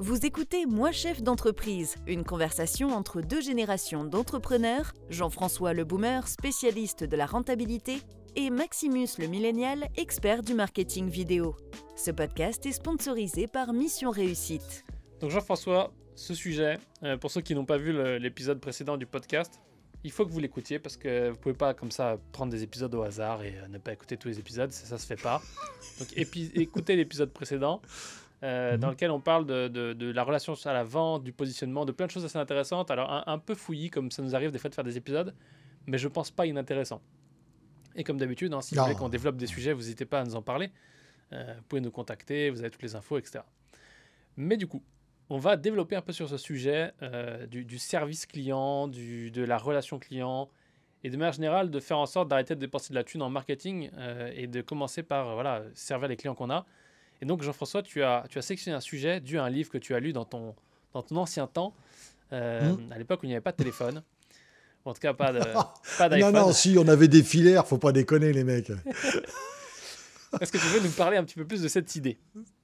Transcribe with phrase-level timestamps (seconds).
[0.00, 7.04] Vous écoutez Moi chef d'entreprise, une conversation entre deux générations d'entrepreneurs, Jean-François le boomer, spécialiste
[7.04, 7.98] de la rentabilité,
[8.34, 11.54] et Maximus le millénial, expert du marketing vidéo.
[11.94, 14.84] Ce podcast est sponsorisé par Mission Réussite.
[15.20, 19.60] Donc Jean-François, ce sujet, euh, pour ceux qui n'ont pas vu l'épisode précédent du podcast,
[20.02, 22.92] il faut que vous l'écoutiez parce que vous pouvez pas comme ça prendre des épisodes
[22.96, 25.40] au hasard et euh, ne pas écouter tous les épisodes, ça, ça se fait pas.
[26.00, 26.08] Donc
[26.56, 27.80] écoutez l'épisode précédent
[28.44, 28.80] euh, mhm.
[28.80, 32.06] dans lequel on parle de, de, la relation à la vente, du positionnement, de plein
[32.06, 32.90] de choses assez intéressantes.
[32.90, 35.34] Alors un, peu fouillis comme ça nous arrive des fois de faire des épisodes,
[35.86, 37.00] mais je pense pas inintéressant.
[37.96, 40.24] Et comme d'habitude, hein, si vous voulez qu'on développe des sujets, vous n'hésitez pas à
[40.24, 40.70] nous en parler.
[41.32, 43.40] vous pouvez nous contacter, vous avez toutes les infos, etc.
[44.36, 44.82] Mais du coup,
[45.30, 49.58] on va développer un peu sur ce sujet euh, du, service client, du, de la
[49.58, 50.50] relation client,
[51.02, 53.30] et de manière générale de faire en sorte d'arrêter de dépenser de la thune en
[53.30, 56.66] marketing euh, et de commencer par voilà, servir les clients qu'on a.
[57.22, 59.78] Et donc Jean-François, tu as, tu as sélectionné un sujet dû à un livre que
[59.78, 60.54] tu as lu dans ton,
[60.92, 61.74] dans ton ancien temps,
[62.32, 62.92] euh, mmh.
[62.92, 64.02] à l'époque où il n'y avait pas de téléphone.
[64.84, 66.20] en tout cas, pas d'iPhone.
[66.20, 68.70] non, non, si, on avait des filaires, faut pas déconner les mecs.
[70.40, 72.18] Est-ce que tu veux nous parler un petit peu plus de cette idée?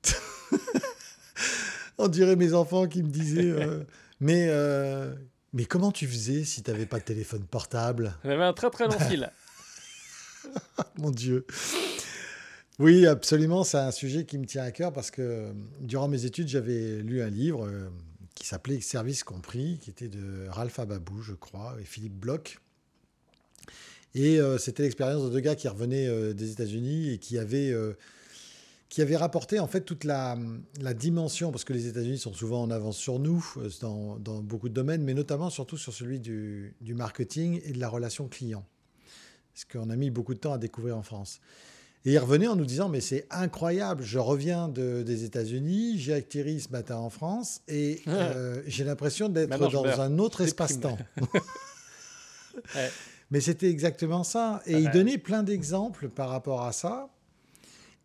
[1.99, 3.85] On dirait mes enfants qui me disaient euh,
[4.21, 5.15] mais, euh,
[5.53, 8.15] mais comment tu faisais si tu n'avais pas de téléphone portable?
[8.25, 9.31] J'avais un très très long fil.
[10.97, 11.47] Mon Dieu.
[12.81, 16.49] Oui, absolument, c'est un sujet qui me tient à cœur parce que durant mes études,
[16.49, 17.89] j'avais lu un livre euh,
[18.35, 22.59] qui s'appelait Service compris, qui était de Ralph Ababou, je crois, et Philippe Bloch.
[24.17, 27.73] Et c'était l'expérience de deux gars qui revenaient des États-Unis et qui avaient
[28.91, 30.37] qui avait rapporté en fait toute la,
[30.95, 34.75] dimension, parce que les États-Unis sont souvent en avance sur nous euh, dans, beaucoup de
[34.75, 38.67] domaines, mais notamment surtout sur celui du, marketing et de la relation client.
[39.55, 41.41] Ce qu'on a mis beaucoup de temps à découvrir en France.
[42.07, 46.61] Et il revenait en nous disant, mais c'est incroyable, je reviens des États-Unis, j'ai atterri
[46.61, 48.11] ce matin en France et ah.
[48.11, 50.99] euh, j'ai l'impression d'être dans un autre espace-temps.
[53.31, 54.63] Mais c'était exactement ça.
[54.67, 57.09] Et il donnait plein d'exemples par rapport à ça.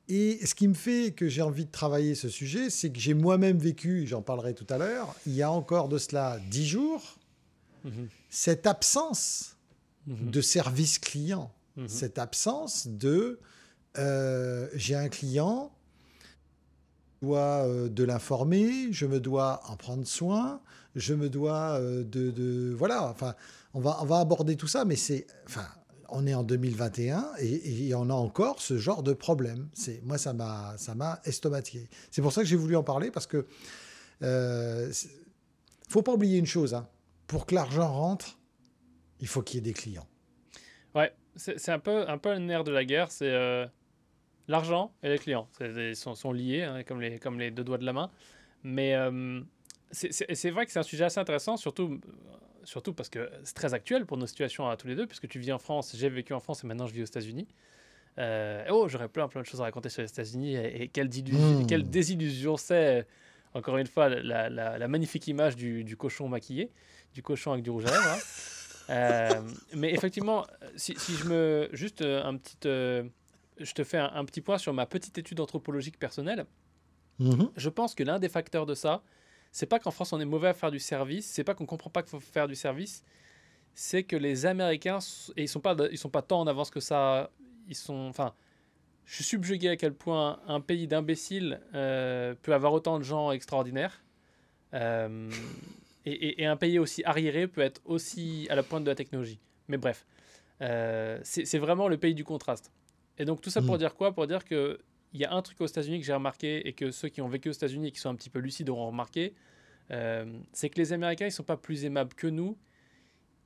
[0.08, 3.16] Et ce qui me fait que j'ai envie de travailler ce sujet, c'est que j'ai
[3.16, 7.18] moi-même vécu, j'en parlerai tout à l'heure, il y a encore de cela dix jours,
[7.84, 8.08] mhm.
[8.30, 9.56] cette absence
[10.06, 10.30] mhm.
[10.30, 11.88] de service client, mhm.
[11.88, 13.40] cette absence de
[13.98, 15.72] euh, j'ai un client,
[17.22, 20.62] je dois euh, de l'informer, je me dois en prendre soin,
[20.96, 23.36] je me dois euh, de, Voilà, enfin,
[23.74, 25.28] on va, on va aborder tout ça, mais c'est.
[25.46, 25.66] Enfin,
[26.10, 29.70] on est en 2021 et, on a encore ce genre de problème.
[29.74, 31.20] C'est moi ça m'a ça m'a.
[31.26, 33.46] C'est pour ça que j'ai voulu en parler parce que
[35.90, 36.76] faut pas oublier une chose.
[36.76, 36.88] Hein.
[37.26, 38.38] Pour que l'argent rentre,
[39.20, 40.08] il faut qu'il y ait des clients.
[40.94, 43.12] Ouais, c'est un peu un peu le nerf de la guerre.
[43.12, 43.34] C'est
[44.48, 45.48] l'argent et les clients.
[45.60, 48.12] Ils sont, sont, liés hein, comme les comme les deux doigts de la main.
[48.64, 49.42] Mais euh,
[49.92, 52.00] c'est vrai que c'est un sujet assez intéressant, surtout
[52.64, 55.40] surtout parce que c'est très actuel pour nos situations à tous les deux, puisque tu
[55.40, 57.48] vis en France, j'ai vécu en France et maintenant je vis aux États-Unis.
[58.18, 61.10] Euh, oh, j'aurais plein, plein de choses à raconter sur les États-Unis et, quelle,
[61.68, 63.06] quelle, désillusion c'est,
[63.54, 66.72] encore une fois, la, la, magnifique image du, du, cochon maquillé,
[67.14, 68.10] du cochon avec du rouge à lèvres.
[68.10, 68.20] Hein.
[68.92, 69.42] Euh,
[69.74, 70.46] mais effectivement,
[70.76, 71.70] si, si, je me.
[71.74, 73.10] Juste un petit.
[73.60, 76.46] Je te fais un, petit point sur ma petite étude anthropologique personnelle.
[77.20, 77.50] Mm-hmm.
[77.56, 79.04] Je pense que l'un des facteurs de ça,
[79.52, 81.90] c'est pas qu'en France on est mauvais à faire du service, c'est pas qu'on comprend
[81.90, 83.04] pas qu'il faut faire du service,
[83.74, 85.00] c'est que les Américains
[85.38, 87.32] et ils sont pas ils sont pas tant en avance que ça,
[87.68, 88.34] ils sont enfin
[89.06, 93.32] je suis subjugué à quel point un pays d'imbéciles euh, peut avoir autant de gens
[93.32, 94.04] extraordinaires.
[94.74, 95.30] Euh,
[96.06, 99.40] et, un pays aussi arriéré peut être aussi à la pointe de la technologie.
[99.68, 100.06] Mais bref,
[100.62, 102.72] euh, c'est vraiment le pays du contraste.
[103.18, 103.80] Et donc tout ça pour mm.
[103.80, 104.14] dire quoi?
[104.14, 104.80] Pour dire que
[105.14, 107.30] il y a un truc aux États-Unis que j'ai remarqué et que ceux qui ont
[107.30, 109.34] vécu aux États-Unis et qui sont un petit peu lucides auront remarqué,
[109.92, 112.58] euh, c'est que les Américains, ils sont pas plus aimables que nous.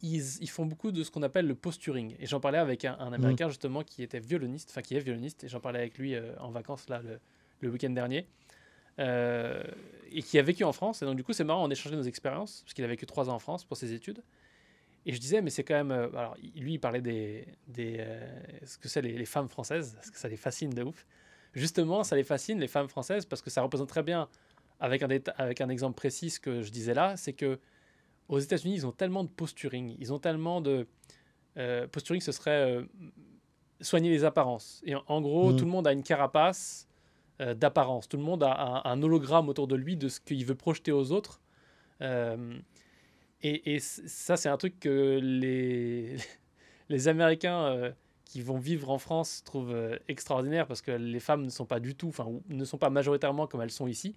[0.01, 2.15] Ils, ils font beaucoup de ce qu'on appelle le posturing.
[2.19, 3.49] Et j'en parlais avec un, Américain mmh.
[3.49, 6.49] justement qui était violoniste, enfin qui est violoniste, et j'en parlais avec lui euh, en
[6.49, 7.19] vacances là le,
[7.59, 8.25] le week-end dernier,
[8.97, 9.61] euh,
[10.11, 11.01] et qui a vécu en France.
[11.01, 13.29] Et donc du coup, c'est marrant, on échangeait nos expériences, parce qu'il a vécu trois
[13.29, 14.23] ans en France pour ses études.
[15.09, 15.91] Et je disais, mais c'est quand même.
[15.91, 17.47] alors, lui, il parlait des.
[17.67, 18.05] des
[18.63, 21.05] ce que c'est les, les, femmes françaises, parce que ça les fascine de ouf
[21.53, 24.27] justement, ça les fascine, les femmes françaises, parce que ça représente très bien,
[24.79, 27.59] avec un, avec un exemple précis, ce que je disais là, c'est que
[28.27, 30.87] aux États-Unis, ils ont tellement de posturing, ils ont tellement de.
[31.57, 32.83] Euh, posturing, ce serait euh,
[33.81, 34.81] soigner les apparences.
[34.85, 35.55] Et en, gros, mmh.
[35.57, 36.87] tout le monde a une carapace
[37.41, 38.07] euh, d'apparence.
[38.07, 41.11] Tout le monde a un, hologramme autour de lui de ce qu'il veut projeter aux
[41.11, 41.41] autres.
[43.41, 46.17] Et, et, ça, c'est un truc que les,
[46.89, 47.93] les Américains
[48.29, 51.79] qui vont vivre en France trouvent euh, extraordinaire parce que les femmes ne sont pas
[51.79, 54.15] du tout, enfin, ne sont pas majoritairement comme elles sont ici.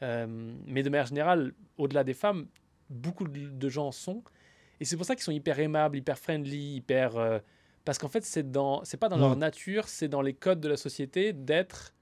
[0.00, 2.46] mais de manière générale, au-delà des femmes,
[2.90, 4.22] beaucoup de gens sont.
[4.80, 7.40] Et c'est pour ça qu'ils sont hyper aimables, hyper friendly, hyper.
[7.84, 10.68] parce qu'en fait, c'est dans, c'est pas dans leur nature, c'est dans les codes de
[10.68, 11.94] la société d'être.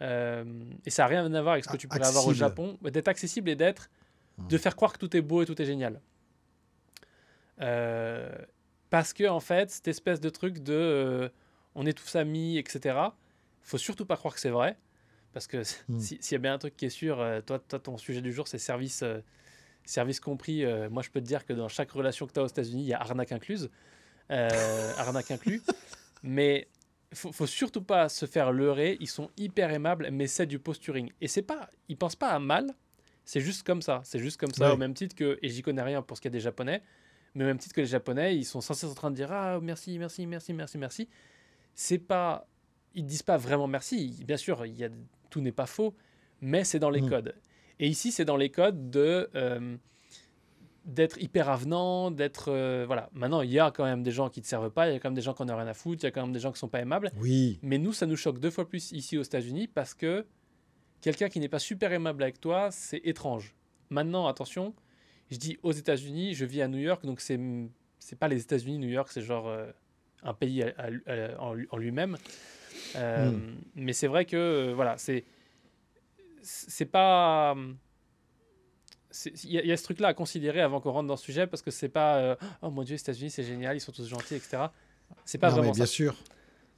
[0.00, 3.08] et ça n'a rien à voir avec ce que tu pourrais avoir au Japon, d'être
[3.08, 3.90] accessible et d'être.
[4.38, 4.48] Mm.
[4.48, 6.00] de faire croire que tout est beau et tout est génial.
[8.90, 11.30] parce que, en fait, cette espèce de truc de.
[11.74, 13.10] on est tous amis, etc
[13.66, 14.78] faut surtout pas croire que c'est vrai.
[15.32, 16.00] Parce que hmm.
[16.00, 18.32] s'il y a bien un truc qui est sûr, euh, toi, toi ton sujet du
[18.32, 19.20] jour, c'est service, euh,
[19.84, 20.64] service compris.
[20.64, 22.82] Euh, moi, je peux te dire que dans chaque relation que tu as aux États-Unis,
[22.82, 23.68] il y a arnaque incluse.
[24.30, 25.62] arnaque inclus.
[26.22, 26.68] Mais
[27.12, 28.96] faut, faut surtout pas se faire leurrer.
[29.00, 31.12] Ils sont hyper aimables, mais c'est du posturing.
[31.20, 32.74] Et c'est pas, ils pensent pas à mal.
[33.26, 34.00] C'est juste comme ça.
[34.04, 36.28] C'est juste comme ça, au même titre que, et j'y connais rien pour ce qui
[36.28, 36.82] est des Japonais,
[37.34, 39.30] mais au même titre que les Japonais, ils sont censés être en train de dire
[39.30, 41.08] Ah, merci, merci, merci, merci, merci.
[41.74, 42.48] C'est pas
[42.96, 44.16] ils disent pas vraiment merci.
[44.26, 44.88] Bien sûr, il y a,
[45.30, 45.94] tout n'est pas faux,
[46.40, 47.08] mais c'est dans les mm.
[47.10, 47.34] codes.
[47.78, 49.76] Et ici, c'est dans les codes de euh,
[50.86, 53.10] d'être hyper avenant, d'être euh, voilà.
[53.12, 54.98] Maintenant, il y a quand même des gens qui te servent pas, il y a
[54.98, 56.40] quand même des gens qui n'ont rien à foutre, il y a quand même des
[56.40, 57.12] gens qui sont pas aimables.
[57.18, 57.58] Oui.
[57.62, 60.24] Mais nous, ça nous choque deux fois plus ici aux États-Unis parce que
[61.00, 63.54] quelqu'un qui n'est pas super aimable avec toi, c'est étrange.
[63.90, 64.74] Maintenant, attention,
[65.30, 67.38] je dis aux États-Unis, je vis à New York, donc c'est
[67.98, 69.66] c'est pas les États-Unis, New York, c'est genre euh,
[70.22, 70.64] un pays
[71.38, 72.16] en lui-même.
[72.94, 73.56] Euh, hmm.
[73.74, 75.24] Mais c'est vrai que, euh, voilà, c'est.
[76.42, 77.56] C'est pas.
[79.42, 81.72] Il y, a ce truc-là à considérer avant qu'on rentre dans le sujet parce que
[81.72, 82.36] c'est pas.
[82.62, 84.66] Oh mon Dieu, les États-Unis, c'est génial, ils sont tous gentils, etc.
[85.24, 86.14] C'est pas vraiment bien sûr.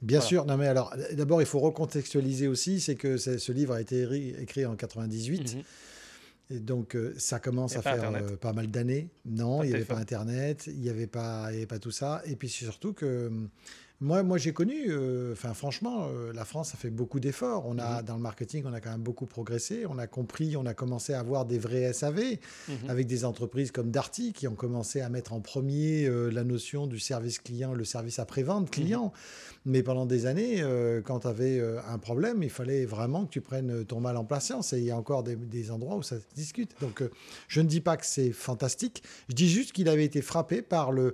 [0.01, 3.81] Bien sûr, non mais alors d'abord il faut recontextualiser aussi, c'est que ce livre a
[3.81, 4.03] été
[4.41, 5.55] écrit en 98.
[5.55, 5.63] Mhm.
[6.51, 9.09] Et donc ça commence à faire pas mal d'années.
[9.25, 12.21] Non, il n'y avait pas Internet, il n'y avait, pas, avait pas tout ça.
[12.25, 13.29] Et puis surtout que
[14.01, 17.65] moi, moi j'ai connu, euh, franchement, euh, la France a fait beaucoup d'efforts.
[17.67, 18.05] On a mhm.
[18.05, 19.85] dans le marketing, on a quand même beaucoup progressé.
[19.89, 22.37] On a compris, on a commencé à avoir des vrais SAV
[22.69, 22.75] mhm.
[22.87, 26.87] avec des entreprises comme Darty qui ont commencé à mettre en premier euh, la notion
[26.87, 28.69] du service client, le service après-vente mhm.
[28.69, 29.13] client.
[29.65, 30.63] Mais pendant des années,
[31.05, 34.71] quand tu avais un problème, il fallait vraiment que tu prennes ton mal en patience.
[34.71, 36.71] Et il y a encore des, des endroits où ça se discute.
[36.79, 37.03] Donc,
[37.49, 39.03] je ne dis pas que c'est fantastique.
[39.27, 41.13] Je dis juste qu'il avait été frappé par le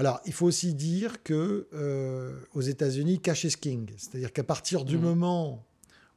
[0.00, 3.90] alors, il faut aussi dire que euh, aux États-Unis, cash is king.
[3.98, 5.00] C'est-à-dire qu'à partir du mm.
[5.02, 5.66] moment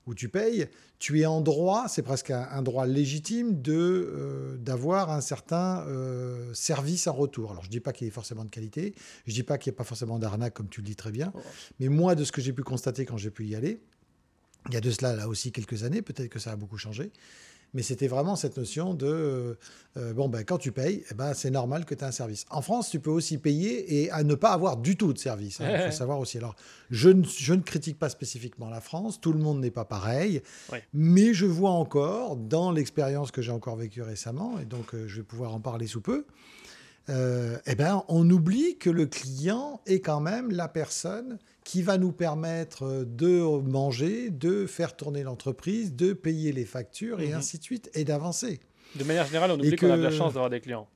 [0.07, 0.69] où tu payes,
[0.99, 6.53] tu es en droit, c'est presque un, droit légitime de euh, d'avoir un certain euh,
[6.53, 7.51] service en retour.
[7.51, 8.95] Alors je dis pas qu'il est forcément de qualité,
[9.27, 11.33] je dis pas qu'il n'y a pas forcément d'arnaque comme tu le dis très bien,
[11.35, 11.41] oh.
[11.81, 13.81] mais moi de ce que j'ai pu constater quand j'ai pu y aller,
[14.69, 17.11] il y a de cela là aussi quelques années, peut-être que ça a beaucoup changé
[17.73, 19.53] mais c'était vraiment cette notion de euh,
[19.97, 22.45] euh, bon, ben, quand tu payes, eh ben, c'est normal que tu aies un service.
[22.49, 25.59] En France, tu peux aussi payer et à ne pas avoir du tout de service.
[25.61, 26.37] Hein, il faut savoir aussi.
[26.37, 26.55] Alors,
[26.91, 30.41] je ne, je ne, critique pas spécifiquement la France, tout le monde n'est pas pareil,
[30.93, 35.17] mais je vois encore, dans l'expérience que j'ai encore vécue récemment, et donc euh, je
[35.17, 36.25] vais pouvoir en parler sous peu,
[37.09, 42.11] eh ben, on oublie que le client est quand même la personne qui va nous
[42.11, 47.35] permettre de manger, de faire tourner l'entreprise, de payer les factures et mhm.
[47.35, 48.59] ainsi de suite, et d'avancer.
[48.95, 50.87] De manière générale, on oublie qu'on a de la chance d'avoir des clients.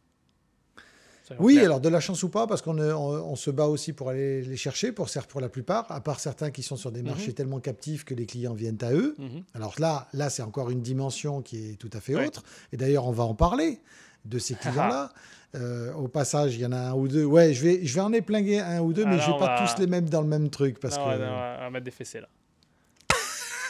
[1.39, 4.41] Oui, alors de la chance ou pas, parce qu'on on, se bat aussi pour aller
[4.43, 7.33] les chercher, pour, pour la plupart, à part certains qui sont sur des marchés mhm.
[7.33, 9.15] tellement captifs que les clients viennent à eux.
[9.17, 9.43] Mhm.
[9.53, 12.43] Alors là, là c'est encore une dimension qui est tout à fait autre.
[12.71, 13.81] Et d'ailleurs, on va en parler
[14.25, 15.09] de ces clients-là.
[15.55, 17.23] Euh, au passage, il y en a un ou deux.
[17.23, 19.65] Ouais, je vais, je vais en épingler un ou deux, mais je ne vais pas
[19.65, 20.79] tous les mêmes dans le même truc.
[20.79, 21.01] Parce que...
[21.01, 22.27] on va mettre des fessées là.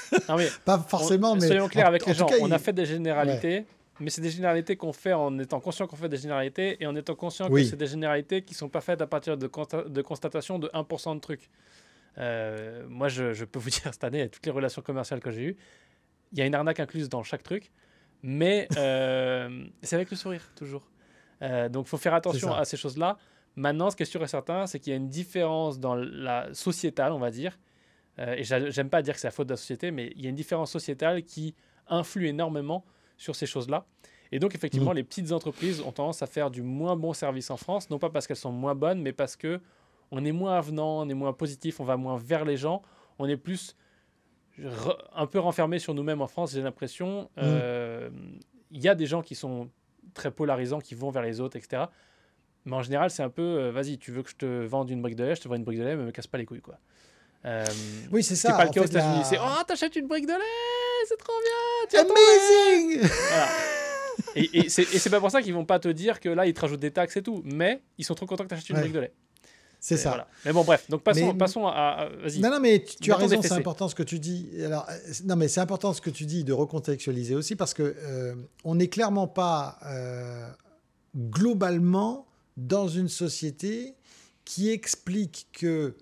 [0.66, 1.48] pas forcément, mais.
[1.48, 2.28] Soyons clairs avec les gens.
[2.42, 3.66] on a fait des généralités,
[4.00, 6.96] mais c'est des généralités qu'on fait en étant conscient qu'on fait des généralités et en
[6.96, 9.50] étant conscient que c'est des généralités qui ne sont pas faites à partir de,
[9.88, 11.50] de constatation de 1% de trucs.
[12.18, 15.44] Euh, moi, je, je, peux vous dire cette année, toutes les relations commerciales que j'ai
[15.44, 15.58] eues,
[16.32, 17.72] il y a une arnaque incluse dans chaque truc,
[18.24, 20.90] mais euh, c'est avec le sourire, toujours.
[21.42, 23.18] Euh, donc, il faut faire attention à ces choses-là.
[23.56, 26.54] Maintenant, ce qui est sûr et certain, c'est qu'il y a une différence dans la
[26.54, 27.58] sociétale, on va dire.
[28.20, 30.28] Euh, et j'aime pas dire que c'est la faute de la société, mais il y
[30.28, 31.56] a une différence sociétale qui
[31.88, 32.86] influe énormément
[33.18, 33.86] sur ces choses-là.
[34.32, 34.98] Et donc, effectivement, mmh.
[34.98, 38.10] les petites entreprises ont tendance à faire du moins bon service en France, non pas
[38.10, 39.62] parce qu'elles sont moins bonnes, mais parce que
[40.12, 42.82] on est moins avenant, on est moins positif, on va moins vers les gens,
[43.20, 43.76] on est plus
[45.16, 47.24] un peu renfermé sur nous-mêmes en France, j'ai l'impression.
[47.38, 47.42] Mmh.
[47.44, 48.10] Euh,
[48.72, 49.70] il y a des gens qui sont
[50.14, 51.84] très polarisants qui vont vers les autres, etc.
[52.66, 55.02] Mais en général, c'est un peu, euh, vas-y, tu veux que je te vende une
[55.02, 56.46] brique de lait, je te vends une brique de lait, mais me casse pas les
[56.46, 56.78] couilles, quoi.
[57.46, 57.64] Euh,
[58.12, 58.50] oui, c'est ça.
[58.50, 59.24] C'est pas le cas aux États-Unis.
[59.24, 61.34] C'est oh, t'achètes une brique de lait, c'est trop
[61.92, 62.02] bien.
[62.02, 63.10] Amazing.
[64.36, 66.60] Et, et c'est pas pour ça qu'ils vont pas te dire que là, ils te
[66.60, 67.42] rajoutent des taxes et tout.
[67.46, 69.14] Mais ils sont trop contents que t'achètes une brique de lait.
[69.80, 70.10] C'est ça.
[70.10, 70.28] Voilà.
[70.46, 70.86] Mais bon, bref.
[70.90, 72.10] Donc passons, passons à.
[72.40, 73.42] Non, non, mais tu, tu as raison.
[73.42, 74.50] C'est important ce que tu dis.
[74.66, 74.88] Alors,
[75.26, 77.96] non, mais c'est important ce que tu dis de recontextualiser aussi parce que
[78.64, 79.80] on n'est clairement pas
[81.16, 82.26] globalement
[82.58, 83.94] dans une société
[84.46, 85.96] qui explique que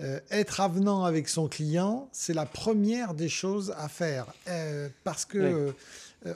[0.00, 4.26] euh, être avenant avec son client, c'est la première des choses à faire.
[4.48, 5.72] Euh, parce que euh,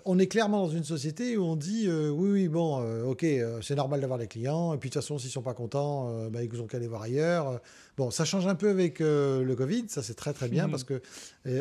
[0.05, 3.25] on est clairement dans une société où on dit oui, oui, bon, ok,
[3.63, 6.43] c'est normal d'avoir des clients, et puis de toute façon, s'ils sont pas contents, bah,
[6.43, 7.61] ils ont qu'à aller voir ailleurs.
[7.97, 10.71] Bon, ça change un peu avec le Covid, ça c'est très très bien, mhm.
[10.71, 11.01] parce que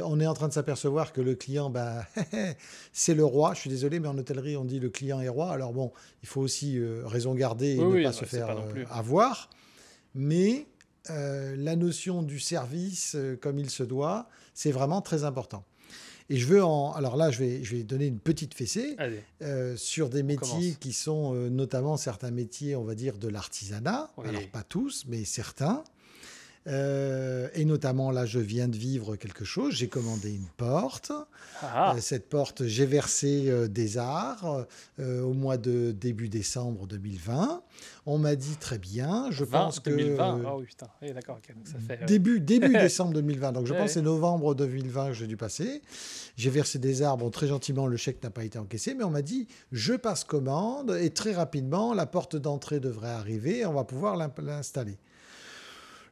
[0.04, 2.06] on est en train de s'apercevoir que le client, bah,
[2.92, 3.54] c'est le roi.
[3.54, 5.52] Je suis désolé, mais en hôtellerie, on dit le client est roi.
[5.52, 8.58] Alors bon, il faut aussi raison garder et ne pas se faire
[8.92, 9.50] avoir.
[10.18, 10.68] Mais
[11.10, 15.64] euh, la notion du service euh, comme il se doit, c'est vraiment très important.
[16.30, 16.92] Et je veux en.
[16.94, 18.96] Alors là, je vais, je vais donner une petite fessée
[19.42, 24.12] euh, sur des métiers qui sont notamment certains métiers, on va dire, de l'artisanat.
[24.24, 25.84] Alors, pas tous, mais certains.
[26.68, 29.74] Euh, et notamment, là, je viens de vivre quelque chose.
[29.74, 31.12] J'ai commandé une porte.
[31.62, 31.94] Ah.
[31.96, 34.66] Euh, cette porte, j'ai versé euh, des arts
[35.00, 37.62] au mois de début décembre 2020.
[38.06, 39.28] On m'a dit très bien.
[39.32, 40.40] Je pense 2020.
[40.40, 40.46] que.
[40.46, 40.88] Oh, putain.
[41.02, 41.40] Eh, d'accord.
[42.06, 43.54] début, début décembre 2020.
[43.54, 45.82] Donc, je pense que c'est novembre 2020 que j'ai dû passer.
[46.36, 47.30] J'ai versé des arbres.
[47.32, 48.94] très gentiment, le chèque n'a pas été encaissé.
[48.94, 53.66] Mais on m'a dit je passe commande et très rapidement, la porte d'entrée devrait arriver.
[53.66, 54.98] On va pouvoir l'installer.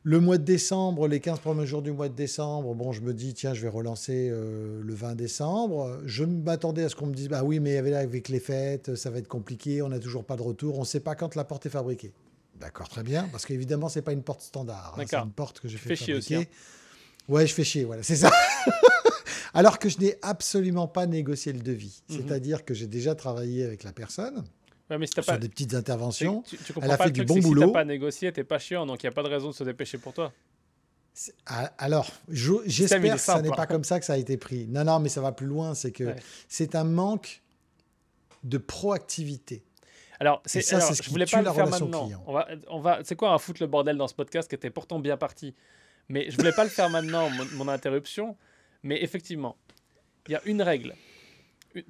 [0.07, 3.11] Le mois de décembre, les 15 premiers jours du mois de décembre, bon, je me
[3.11, 5.99] dis, tiens, je vais relancer euh, le 20 décembre.
[6.05, 9.17] Je m'attendais à ce qu'on me dise, bah oui, mais avec les fêtes, ça va
[9.17, 11.65] être compliqué, on n'a toujours pas de retour, on ne sait pas quand la porte
[11.65, 12.13] est fabriquée.
[12.59, 14.93] D'accord, très bien, parce qu'évidemment, ce n'est pas une porte standard.
[14.95, 16.13] Hein, c'est une porte que j'ai fait fabriquer.
[16.13, 16.43] Aussi, hein.
[17.27, 18.31] Ouais, je fais chier, voilà, c'est ça.
[19.55, 22.03] Alors que je n'ai absolument pas négocié le devis.
[22.09, 22.17] Mhm.
[22.17, 24.43] C'est-à-dire que j'ai déjà travaillé avec la personne.
[24.89, 26.43] Ouais, mais sur des petites interventions.
[26.43, 27.61] Tu, Elle a fait du bon boulot.
[27.61, 29.55] Si t'as pas négocié, t'es pas chiant, donc il n'y a pas de raison de
[29.55, 30.31] se dépêcher pour toi.
[31.77, 34.67] Alors, j'espère que ça n'est pas comme ça que ça a été pris.
[34.67, 35.73] Non, non, mais ça va plus loin.
[35.73, 36.15] C'est que
[36.47, 37.41] c'est un manque
[38.43, 39.63] de proactivité.
[40.19, 42.09] Alors, c'est ça, alors, ce je voulais pas le faire maintenant.
[42.25, 44.69] On va, on va, c'est quoi un foutre le bordel dans ce podcast qui était
[44.69, 45.55] pourtant bien parti?
[46.09, 48.37] Mais je voulais pas le faire maintenant, mon interruption.
[48.83, 49.57] Mais effectivement,
[50.27, 50.93] il y a une règle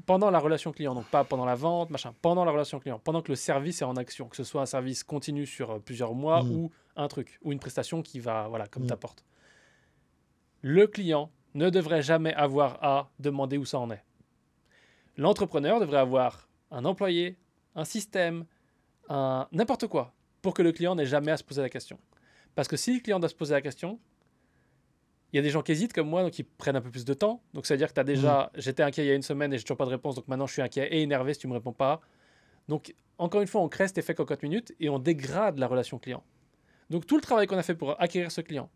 [0.05, 3.21] pendant la relation client, donc pas pendant la vente, machin, pendant la relation client, pendant
[3.21, 6.13] que le service est en action, que ce soit un service continu sur euh, plusieurs
[6.13, 6.51] mois mm.
[6.51, 8.87] ou un truc, ou une prestation qui va, voilà, comme mm.
[8.87, 9.23] t'apporte.
[10.61, 14.03] Le client ne devrait jamais avoir à demander où ça en est.
[15.17, 17.37] L'entrepreneur devrait avoir un employé,
[17.75, 18.45] un système,
[19.09, 21.99] un n'importe quoi, pour que le client n'ait jamais à se poser la question.
[22.55, 23.99] Parce que si le client doit se poser la question,
[25.33, 27.05] il y a des gens qui hésitent comme moi, donc ils prennent un peu plus
[27.05, 27.41] de temps.
[27.53, 28.51] Donc, c'est-à-dire que tu as déjà.
[28.53, 28.59] Mm.
[28.59, 30.15] J'étais inquiet il y a une semaine et j'ai toujours pas de réponse.
[30.15, 32.01] Donc, maintenant, je suis inquiet et énervé si tu me réponds pas.
[32.67, 35.99] Donc, encore une fois, on crée cet effet cocotte minute et on dégrade la relation
[35.99, 36.23] client.
[36.89, 38.69] Donc, tout le travail qu'on a fait pour acquérir ce client,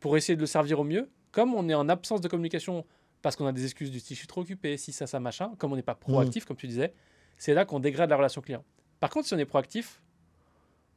[0.00, 2.84] pour essayer de le servir au mieux, comme on est en absence de communication
[3.22, 5.54] parce qu'on a des excuses du style je suis trop occupé, si ça, ça, machin,
[5.58, 6.46] comme on n'est pas proactif, mm.
[6.46, 6.92] comme tu disais,
[7.38, 8.62] c'est là qu'on dégrade la relation client.
[9.00, 10.02] Par contre, si on est proactif,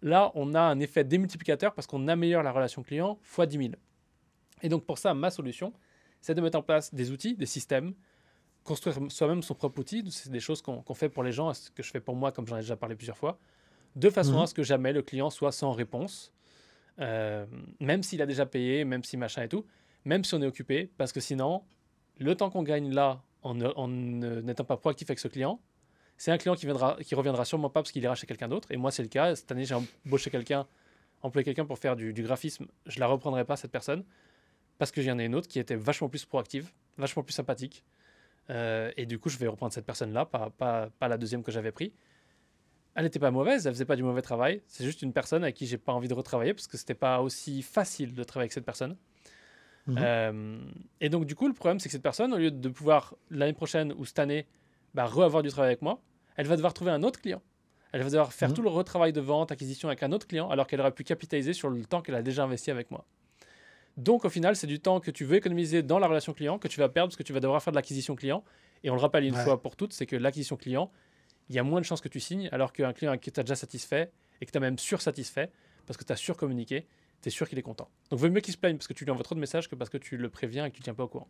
[0.02, 3.70] là, on a un effet démultiplicateur parce qu'on améliore la relation client fois 10 000.
[4.62, 5.74] Et donc pour ça, ma solution,
[6.22, 7.94] c'est de mettre en place des outils, des systèmes,
[8.64, 10.04] construire soi-même son propre outil.
[10.12, 12.48] C'est des choses qu'on fait pour les gens, ce que je fais pour moi, comme
[12.48, 13.40] j'en ai déjà parlé plusieurs fois,
[13.96, 14.42] de façon mhm.
[14.42, 16.34] à ce que jamais le client soit sans réponse,
[17.00, 17.46] euh,
[17.80, 19.66] même s'il a déjà payé, même si machin et tout,
[20.06, 21.64] même si on est occupé, parce que sinon,
[22.18, 23.56] le temps qu'on gagne là en
[23.88, 25.62] n'étant pas proactif avec ce client,
[26.18, 28.72] c'est un client qui, viendra, qui reviendra sûrement pas parce qu'il ira chez quelqu'un d'autre.
[28.72, 29.36] Et moi, c'est le cas.
[29.36, 30.66] Cette année, j'ai embauché quelqu'un,
[31.22, 32.66] employé quelqu'un pour faire du, du graphisme.
[32.88, 34.04] Je la reprendrai pas, cette personne
[34.78, 37.84] parce que j'en ai une autre qui était vachement plus proactive, vachement plus sympathique.
[38.50, 41.52] Euh, et du coup, je vais reprendre cette personne-là, pas, pas, pas, la deuxième que
[41.52, 41.94] j'avais pris.
[42.96, 44.62] Elle n'était pas mauvaise, elle faisait pas du mauvais travail.
[44.68, 47.22] C'est juste une personne avec qui j'ai pas envie de retravailler parce que c'était pas
[47.22, 48.98] aussi facile de travailler avec cette personne.
[49.86, 49.98] Mhm.
[50.00, 50.60] Euh,
[51.00, 53.54] et donc, du coup, le problème, c'est que cette personne, au lieu de pouvoir l'année
[53.54, 54.48] prochaine ou cette année
[54.94, 56.02] bah, re-avoir du travail avec moi,
[56.38, 57.42] elle va devoir trouver un autre client.
[57.92, 58.56] Elle va devoir faire mhm.
[58.56, 61.54] tout le retravail de vente, acquisition avec un autre client, alors qu'elle aurait pu capitaliser
[61.54, 63.06] sur le temps qu'elle a déjà investi avec moi.
[63.98, 66.68] Donc au final, c'est du temps que tu veux économiser dans la relation client que
[66.68, 68.44] tu vas perdre parce que tu vas devoir faire de l'acquisition client.
[68.84, 70.92] Et on le rappelle une fois pour toutes, c'est que l'acquisition client,
[71.50, 73.56] il y a moins de chances que tu signes alors qu'un client qui t'a déjà
[73.56, 75.52] satisfait et que tu as même sursatisfait
[75.88, 76.86] parce que tu as surcommuniqué,
[77.22, 77.90] tu es sûr qu'il est content.
[78.12, 79.76] Donc vaut mieux qu'il se plaigne parce que tu lui envoies trop de messages que
[79.76, 81.28] parce que tu le préviens et que tu ne tiens pas au courant.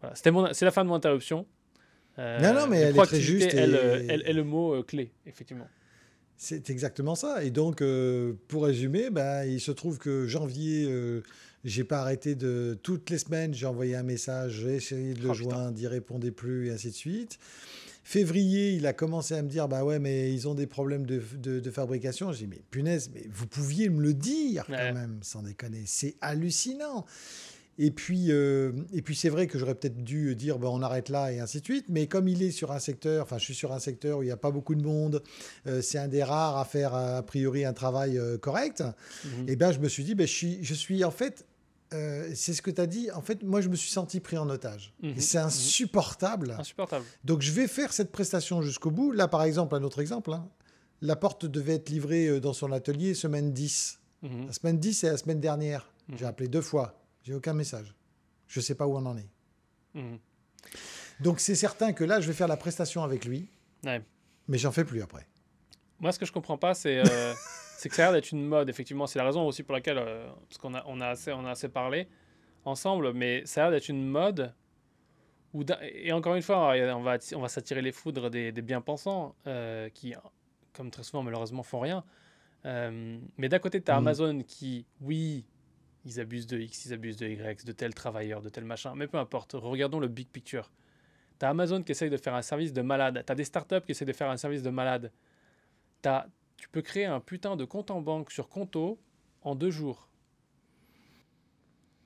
[0.00, 0.16] Voilà.
[0.52, 1.46] C'est la fin de mon interruption.
[2.18, 3.54] Euh, non, non, mais elle est très juste.
[3.54, 3.74] Elle,
[4.26, 5.68] est le mot euh, clé, effectivement.
[6.36, 7.44] C'est exactement ça.
[7.44, 11.22] Et donc, euh, pour résumer, bah, il se trouve que janvier, euh,
[11.64, 12.78] j'ai pas arrêté de.
[12.82, 16.32] Toutes les semaines, j'ai envoyé un message, j'ai essayé de le oh, joindre, il répondait
[16.32, 17.38] plus, et ainsi de suite.
[18.06, 21.22] Février, il a commencé à me dire bah ouais, mais ils ont des problèmes de,
[21.38, 22.32] de, fabrication.
[22.32, 25.84] J'ai dit mais punaise, mais vous pouviez me le dire quand même, sans déconner.
[25.86, 27.06] C'est hallucinant.
[27.78, 31.08] Et puis, euh, et puis c'est vrai que j'aurais peut-être dû dire bah, on arrête
[31.08, 31.86] là et ainsi de suite.
[31.88, 34.26] Mais comme il est sur un secteur, enfin je suis sur un secteur où il
[34.26, 35.22] n'y a pas beaucoup de monde,
[35.66, 38.82] euh, c'est un des rares à faire a priori un travail euh, correct.
[39.24, 39.48] Mhm.
[39.48, 41.46] Et eh ben je me suis dit ben, je suis, je suis en fait
[42.34, 43.08] c'est ce que tu as dit.
[43.12, 44.92] En fait, moi, je me suis senti pris en otage.
[45.00, 45.14] Mhm.
[45.20, 45.44] C'est mhm.
[45.44, 46.56] insupportable.
[46.58, 47.04] Insupportable.
[47.22, 49.12] Donc, je vais faire cette prestation jusqu'au bout.
[49.12, 50.32] Là, par exemple, un autre exemple.
[50.32, 50.44] Hein.
[51.02, 54.00] La porte devait être livrée dans son atelier semaine 10.
[54.24, 55.88] La semaine 10, c'est la semaine dernière.
[56.16, 57.03] J'ai appelé deux fois.
[57.24, 57.94] J'ai aucun message.
[58.46, 59.30] Je ne sais pas où on en est.
[59.94, 60.18] Mhm.
[61.20, 63.48] Donc c'est certain que là, je vais faire la prestation avec lui.
[63.82, 65.26] Mais j'en fais plus après.
[66.00, 67.34] Moi, ce que je comprends pas, c'est euh,
[67.82, 68.68] que ça a l'air d'être une mode.
[68.68, 71.46] Effectivement, c'est la raison aussi pour laquelle, euh, parce qu'on a, on a, assez, on
[71.46, 72.08] a assez parlé
[72.64, 74.52] ensemble, mais ça a l'air d'être une mode.
[75.54, 79.36] Où et encore une fois, on va, on va s'attirer les foudres des, des bien-pensants
[79.46, 80.14] euh, qui,
[80.72, 82.04] comme très souvent, malheureusement, font rien.
[82.64, 84.06] mais d'un côté, tu as mhm.
[84.06, 85.44] Amazon qui, oui,
[86.04, 88.94] ils abusent de X, ils abusent de Y, de tel travailleur, de tel machin.
[88.94, 90.70] Mais peu importe, regardons le big picture.
[91.38, 93.22] T'as Amazon qui essaye de faire un service de malade.
[93.26, 95.12] T'as des startups qui essaient de faire un service de malade.
[96.56, 99.00] Tu peux créer un putain de compte en banque sur Conto
[99.42, 100.08] en deux jours.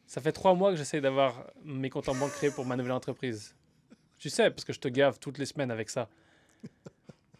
[0.06, 2.92] Ça fait trois mois que j'essaye d'avoir mes comptes en banque créés pour ma nouvelle
[2.92, 3.54] entreprise.
[4.16, 6.08] Tu sais, parce que je te gave toutes les semaines avec ça.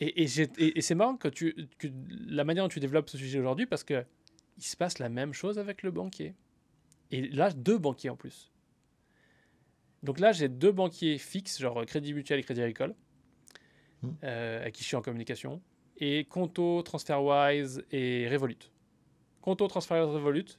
[0.01, 1.89] Et, et, c'est marrant que, tu, que
[2.29, 4.05] la manière dont tu développes ce sujet aujourd'hui, parce que
[4.57, 6.35] il se passe la même chose avec le banquier.
[7.11, 8.53] Et là, deux banquiers en plus.
[10.03, 12.95] Donc là, j'ai deux banquiers fixes, genre Crédit Mutuel et Crédit Agricole,
[14.03, 14.11] hmm.
[14.25, 15.61] euh, avec qui je suis en communication,
[15.97, 18.71] et Conto, TransferWise et Revolut.
[19.41, 20.59] Conto, TransferWise, Revolut,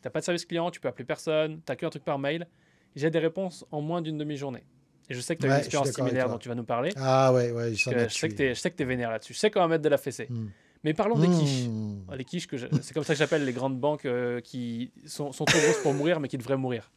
[0.00, 2.46] t'as pas de service client, tu peux appeler personne, t'as qu'un truc par mail.
[2.94, 4.64] J'ai des réponses en moins d'une demi-journée.
[5.08, 6.92] Et je sais que tu as une expérience similaire dont tu vas nous parler.
[6.96, 9.34] Ah ouais, ouais, je, sais que tu es, vénère là-dessus.
[9.34, 10.26] Je sais comment mettre de la fessée.
[10.28, 10.48] Hmm.
[10.84, 11.68] Mais parlons des quiches.
[11.68, 12.12] Hmm.
[12.14, 15.44] Les quiches, que c'est comme ça que j'appelle les grandes banques euh, qui sont, sont,
[15.44, 16.90] trop grosses pour mourir, mais qui devraient mourir.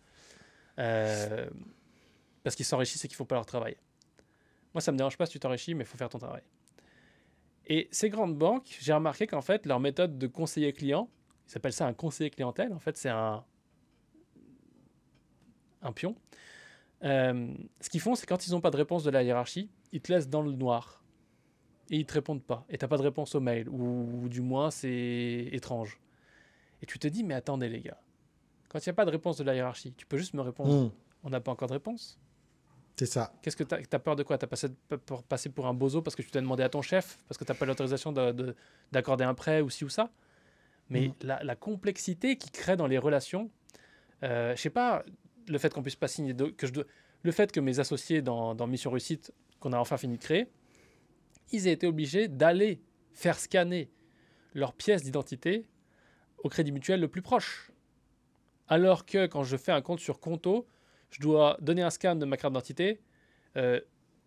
[0.80, 1.48] Euh,
[2.44, 3.78] parce qu'ils s'enrichissent et qu'ils font pas leur travail.
[4.74, 6.42] Moi, ça me dérange pas si tu t'enrichis, mais il faut faire ton travail.
[7.68, 11.10] Et ces grandes banques, j'ai remarqué qu'en fait, leur méthode de conseiller client,
[11.48, 13.44] ils s'appellent ça un conseiller clientèle, en fait, c'est un,
[15.82, 16.16] un pion.
[17.04, 20.02] Euh, ce qu'ils font, c'est quand ils n'ont pas de réponse de la hiérarchie, ils
[20.02, 21.04] te laissent dans le noir
[21.90, 22.66] et ils te répondent pas.
[22.70, 26.00] Et t'as pas de réponse au mail, ou, du moins c'est étrange.
[26.82, 28.00] Et tu te dis, mais attendez les gars,
[28.70, 30.86] quand il n'y a pas de réponse de la hiérarchie, tu peux juste me répondre,
[30.86, 30.92] hmm.
[31.24, 32.20] on n'a pas encore de réponse.
[32.98, 33.34] C'est ça.
[33.42, 34.38] Qu'est-ce que tu as, peur de quoi?
[34.38, 34.68] Tu as passé
[35.06, 37.44] pour passer pour un bozo parce que tu t'as demandé à ton chef, parce que
[37.44, 38.14] tu n'as pas l'autorisation
[38.92, 40.10] d'accorder un prêt ou ci ou ça?
[40.90, 41.14] Mais hmm.
[41.42, 43.50] la, complexité qui crée dans les relations,
[44.24, 45.04] euh, je sais pas,
[45.48, 46.74] le fait qu'on puisse pas signer, que je
[47.24, 50.48] le fait que mes associés dans, dans Mission Réussite, qu'on a enfin fini de créer,
[51.52, 52.82] ils aient été obligés d'aller
[53.14, 53.92] faire scanner
[54.54, 55.68] leur pièce d'identité
[56.40, 57.72] au crédit mutuel le plus proche.
[58.68, 60.68] Alors que quand je fais un compte sur Conto,
[61.10, 63.02] je dois donner un scan de ma carte d'identité,
[63.58, 63.80] euh,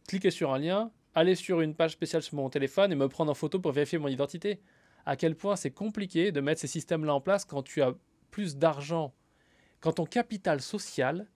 [0.06, 3.30] cliquer sur un lien, aller sur une page spéciale sur mon téléphone et me prendre
[3.30, 4.60] en photo pour vérifier mon identité.
[5.04, 7.94] À quel point c'est compliqué de mettre ces systèmes-là en place quand tu as
[8.30, 9.14] plus d'argent,
[9.80, 11.26] quand ton capital social,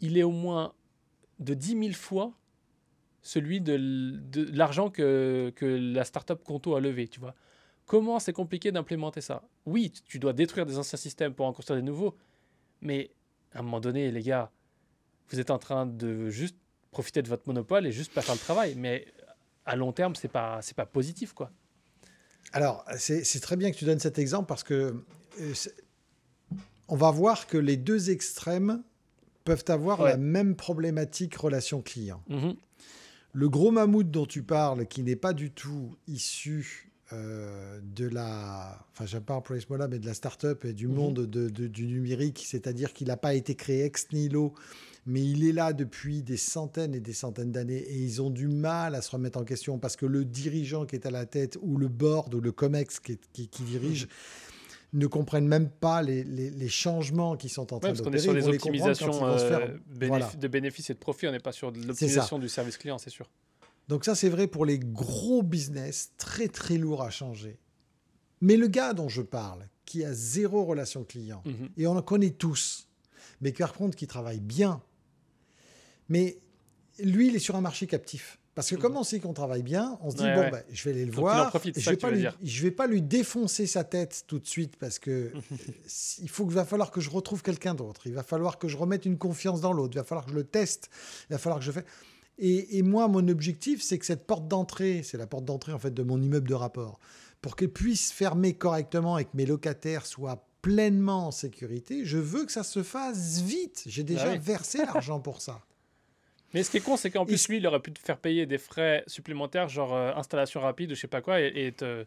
[0.00, 0.74] il est au moins
[1.38, 2.34] de 10 000 fois
[3.22, 3.76] celui de,
[4.52, 7.34] l'argent que, que la startup Conto a levé, tu vois.
[7.86, 9.42] Comment c'est compliqué d'implémenter ça?
[9.66, 12.16] Oui, tu dois détruire des anciens systèmes pour en construire des nouveaux,
[12.80, 13.10] mais
[13.52, 14.50] à un moment donné, les gars,
[15.30, 16.56] vous êtes en train de juste
[16.90, 19.06] profiter de votre monopole et juste pas faire le travail, mais
[19.64, 21.50] à long terme, c'est pas c'est pas positif, quoi.
[22.52, 25.04] Alors, c'est très bien que tu donnes cet exemple parce que
[25.40, 25.54] euh,
[26.88, 28.82] on va voir que les deux extrêmes
[29.44, 32.22] peuvent avoir la même problématique relation client.
[32.28, 32.56] Mm-hmm.
[33.32, 38.86] Le gros mammouth dont tu parles, qui n'est pas du tout issu euh, de la,
[38.92, 40.94] enfin j'aime pas employer ce mot-là, mais de la start-up et du mhm.
[40.94, 44.54] monde du numérique, c'est-à-dire qu'il n'a pas été créé ex nihilo,
[45.04, 48.48] mais il est là depuis des centaines et des centaines d'années et ils ont du
[48.48, 51.58] mal à se remettre en question parce que le dirigeant qui est à la tête
[51.60, 53.18] ou le board ou le COMEX qui,
[53.62, 54.08] dirige,
[54.92, 58.10] ne comprennent même pas les, les, changements qui sont en train de se faire.
[58.10, 61.52] parce qu'on est sur des optimisations euh, de bénéfices et de profits, on n'est pas
[61.52, 63.30] sur l'optimisation du service client, c'est sûr.
[63.88, 67.58] Donc ça, c'est vrai pour les gros business, très très lourd à changer.
[68.40, 71.70] Mais le gars dont je parle, qui a zéro relation client, mhm.
[71.76, 72.88] et on en connaît tous,
[73.40, 74.82] mais par contre qui travaille bien,
[76.08, 76.38] mais
[76.98, 78.38] lui, il est sur un marché captif.
[78.54, 80.90] Parce que comme on sait qu'on travaille bien, on se dit, bon, ben, je vais
[80.90, 81.50] aller le voir.
[81.80, 85.32] je vais, je vais pas lui défoncer sa tête tout de suite parce que
[86.20, 88.02] il faut, va falloir que je retrouve quelqu'un d'autre.
[88.06, 89.94] Il va falloir que je remette une confiance dans l'autre.
[89.94, 90.90] Il va falloir que je le teste.
[91.30, 91.84] Il va falloir que je fais.
[92.38, 95.78] Et, et moi, mon objectif, c'est que cette porte d'entrée, c'est la porte d'entrée en
[95.78, 96.98] fait de mon immeuble de rapport,
[97.40, 102.44] pour qu'elle puisse fermer correctement et que mes locataires soient pleinement en sécurité, je veux
[102.46, 103.82] que ça se fasse vite.
[103.86, 104.38] J'ai déjà Ah oui.
[104.38, 105.60] versé l'argent pour ça.
[106.54, 108.46] Mais ce qui est con, c'est qu'en plus, lui, il aurait pu te faire payer
[108.46, 112.04] des frais supplémentaires, genre euh, installation rapide ou je sais pas quoi, et, et te.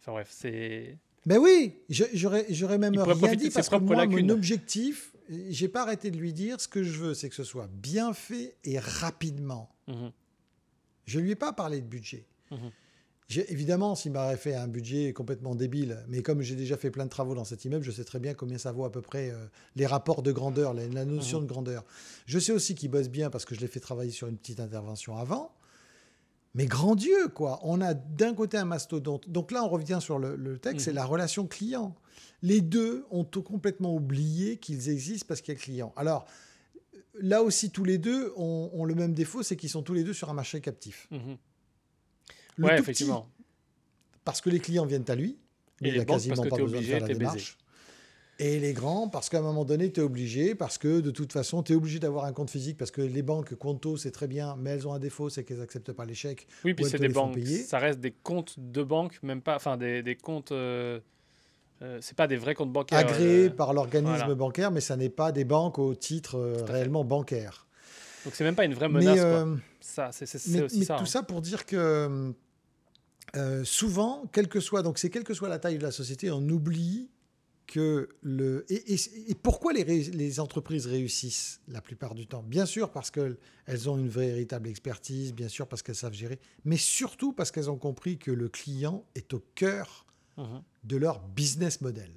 [0.00, 0.96] Enfin bref, c'est.
[1.26, 4.26] Ben oui, j'aurais j'aurais même Il rien dit parce que moi, lacunes.
[4.26, 5.14] mon objectif,
[5.48, 8.12] j'ai pas arrêté de lui dire, ce que je veux, c'est que ce soit bien
[8.12, 9.74] fait et rapidement.
[9.88, 10.12] Mhm.
[11.06, 12.26] Je lui ai pas parlé de budget.
[12.50, 12.70] Mhm.
[13.48, 17.10] Évidemment, s'il m'aurait fait un budget complètement débile, mais comme j'ai déjà fait plein de
[17.10, 19.46] travaux dans cet immeuble, je sais très bien combien ça vaut à peu près euh,
[19.76, 21.44] les rapports de grandeur, la, la notion Mhm.
[21.46, 21.84] de grandeur.
[22.26, 24.60] Je sais aussi qu'il bosse bien parce que je l'ai fait travailler sur une petite
[24.60, 25.52] intervention avant.
[26.54, 27.58] Mais grand Dieu, quoi.
[27.64, 29.28] On a d'un côté un mastodonte.
[29.28, 30.96] Donc là, on revient sur le, le texte, c'est Mhm.
[30.96, 31.96] la relation client.
[32.42, 35.92] Les deux ont tout complètement oublié qu'ils existent parce qu'il y a client.
[35.96, 36.26] Alors,
[37.18, 40.04] là aussi, tous les deux ont, ont le même défaut, c'est qu'ils sont tous les
[40.04, 41.08] deux sur un marché captif.
[41.10, 41.38] Mhm.
[42.56, 43.28] Le Ouais, tout petit, effectivement.
[44.24, 45.36] parce que les clients viennent à lui,
[45.80, 47.18] mais Et il banques, quasiment parce que pas besoin de faire la baisé.
[47.18, 47.58] démarche.
[48.40, 51.32] Et les grands, parce qu'à un moment donné, tu es obligé, parce que de toute
[51.32, 54.26] façon, tu es obligé d'avoir un compte physique, parce que les banques, Conto, c'est très
[54.26, 56.48] bien, mais elles ont un défaut, c'est qu'elles n'acceptent pas les chèques.
[56.64, 57.38] Oui, puis c'est des banques.
[57.64, 59.54] Ça reste des comptes de banque, même pas.
[59.54, 60.50] Enfin, des, des comptes.
[60.50, 60.98] euh,
[61.82, 62.98] euh, c'est pas des vrais comptes bancaires.
[62.98, 64.34] agréés euh, par l'organisme voilà.
[64.34, 66.72] bancaire, mais ça n'est pas des banques au titre euh, fait.
[66.72, 67.66] réellement bancaire.
[68.24, 69.24] Donc c'est même pas une vraie Mais, menace, quoi.
[69.26, 70.94] euh, Ça, c'est mais, aussi mais ça.
[70.96, 71.06] tout hein.
[71.06, 72.32] ça pour dire que
[73.36, 76.30] euh, souvent, quel que soit, donc c'est quelle que soit la taille de la société,
[76.30, 77.10] on oublie
[77.66, 82.42] que le et, et- et pourquoi les, entreprises réussissent la plupart du temps?
[82.42, 86.76] Bien sûr parce qu'elles ont une véritable expertise, bien sûr parce qu'elles savent gérer, mais
[86.76, 90.06] surtout parce qu'elles ont compris que le client est au cœur
[90.36, 90.62] Mhm.
[90.84, 92.10] de leur business model.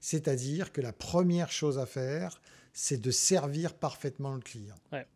[0.00, 2.40] C'est-à-dire que la première chose à faire,
[2.72, 4.74] c'est de servir parfaitement le client.
[4.92, 5.06] Ouais.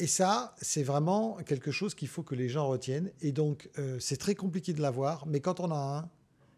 [0.00, 3.10] Et ça, c'est vraiment quelque chose qu'il faut que les gens retiennent.
[3.20, 6.10] Et donc, euh, c'est très compliqué de l'avoir, mais quand on a un,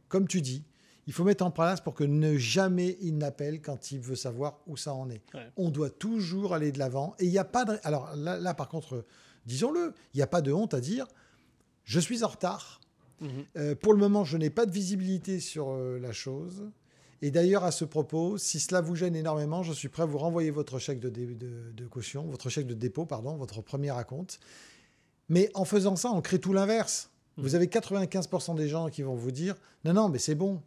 [0.08, 0.64] comme tu dis,
[1.06, 4.60] il faut mettre en place pour que ne jamais il n'appelle quand il veut savoir
[4.66, 5.22] où ça en est.
[5.34, 5.50] Ouais.
[5.56, 7.14] On doit toujours aller de l'avant.
[7.18, 7.78] Et il n'y a pas de...
[7.82, 9.04] Alors là, là, par contre,
[9.46, 11.06] disons-le, il n'y a pas de honte à dire,
[11.84, 12.80] je suis en retard.
[13.20, 13.30] Mhm.
[13.56, 16.70] Euh, pour le moment, je n'ai pas de visibilité sur euh, la chose.
[17.22, 20.16] Et d'ailleurs, à ce propos, si cela vous gêne énormément, je suis prêt à vous
[20.18, 23.90] renvoyer votre chèque de, dé- de- de caution, votre chèque de dépôt, pardon, votre premier
[23.90, 24.40] acompte.
[25.28, 27.10] Mais en faisant ça, on crée tout l'inverse.
[27.36, 27.44] Mhm.
[27.44, 29.54] Vous avez 95% des gens qui vont vous dire
[29.84, 30.62] Non, non, mais c'est bon,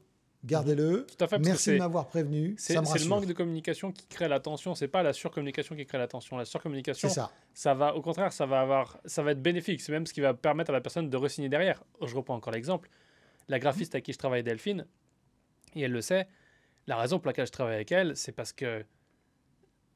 [0.45, 1.07] gardez-le.
[1.07, 2.53] Tout à fait, Merci de m'avoir prévenu.
[2.59, 5.97] C'est le manque de communication qui crée la tension, c'est pas la surcommunication qui crée
[5.97, 6.37] la tension.
[6.37, 7.31] La surcommunication, ça.
[7.55, 9.81] ça va, au contraire, ça va avoir, ça va être bénéfique.
[9.81, 11.83] C'est même ce qui va permettre à la personne de re-signer derrière.
[12.05, 12.89] Je reprends encore l'exemple.
[13.49, 14.85] La graphiste à qui je travaille, Delphine,
[15.75, 16.27] et elle le sait,
[16.87, 18.85] la raison pour laquelle je travaille avec elle, c'est parce que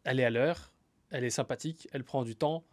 [0.04, 0.72] elle est à l'heure,
[1.10, 2.64] elle est sympathique, elle prend du temps,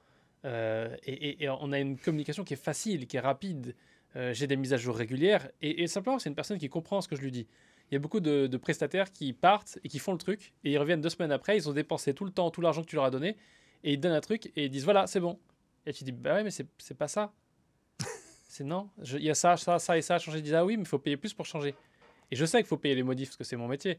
[0.44, 3.74] euh, et, et- et on a une communication qui est facile, qui est rapide.
[4.16, 7.00] Euh, J'ai des mises à jour régulières, et, et simplement, c'est une personne qui comprend
[7.00, 7.46] ce que je lui dis.
[7.90, 10.72] Il y a beaucoup de, de prestataires qui partent et qui font le truc, et
[10.72, 12.96] ils reviennent deux semaines après, ils ont dépensé tout le temps, tout l'argent que tu
[12.96, 13.36] leur as donné,
[13.82, 15.38] et ils donnent un truc, et ils disent voilà, c'est bon.
[15.86, 17.32] Et tu dis bah ouais, mais c'est pas ça.
[18.48, 20.38] c'est non, il y a ça, ça, ça et ça à changer.
[20.38, 21.74] Ils disent ah oui, mais il faut payer plus pour changer.
[22.30, 23.98] Et je sais qu'il faut payer les modifs parce que c'est mon métier,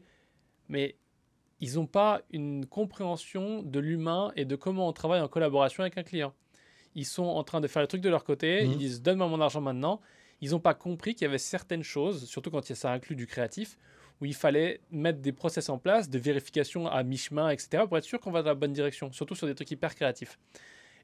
[0.68, 0.96] mais
[1.60, 5.96] ils n'ont pas une compréhension de l'humain et de comment on travaille en collaboration avec
[5.96, 6.34] un client.
[6.94, 9.40] Ils sont en train de faire le truc de leur côté, ils disent donne-moi mon
[9.40, 10.00] argent maintenant.
[10.40, 13.78] Ils n'ont pas compris qu'il y avait certaines choses, surtout quand ça inclut du créatif,
[14.20, 18.04] où il fallait mettre des process en place, de vérification à mi-chemin, etc., pour être
[18.04, 20.38] sûr qu'on va dans la bonne direction, surtout sur des trucs hyper créatifs.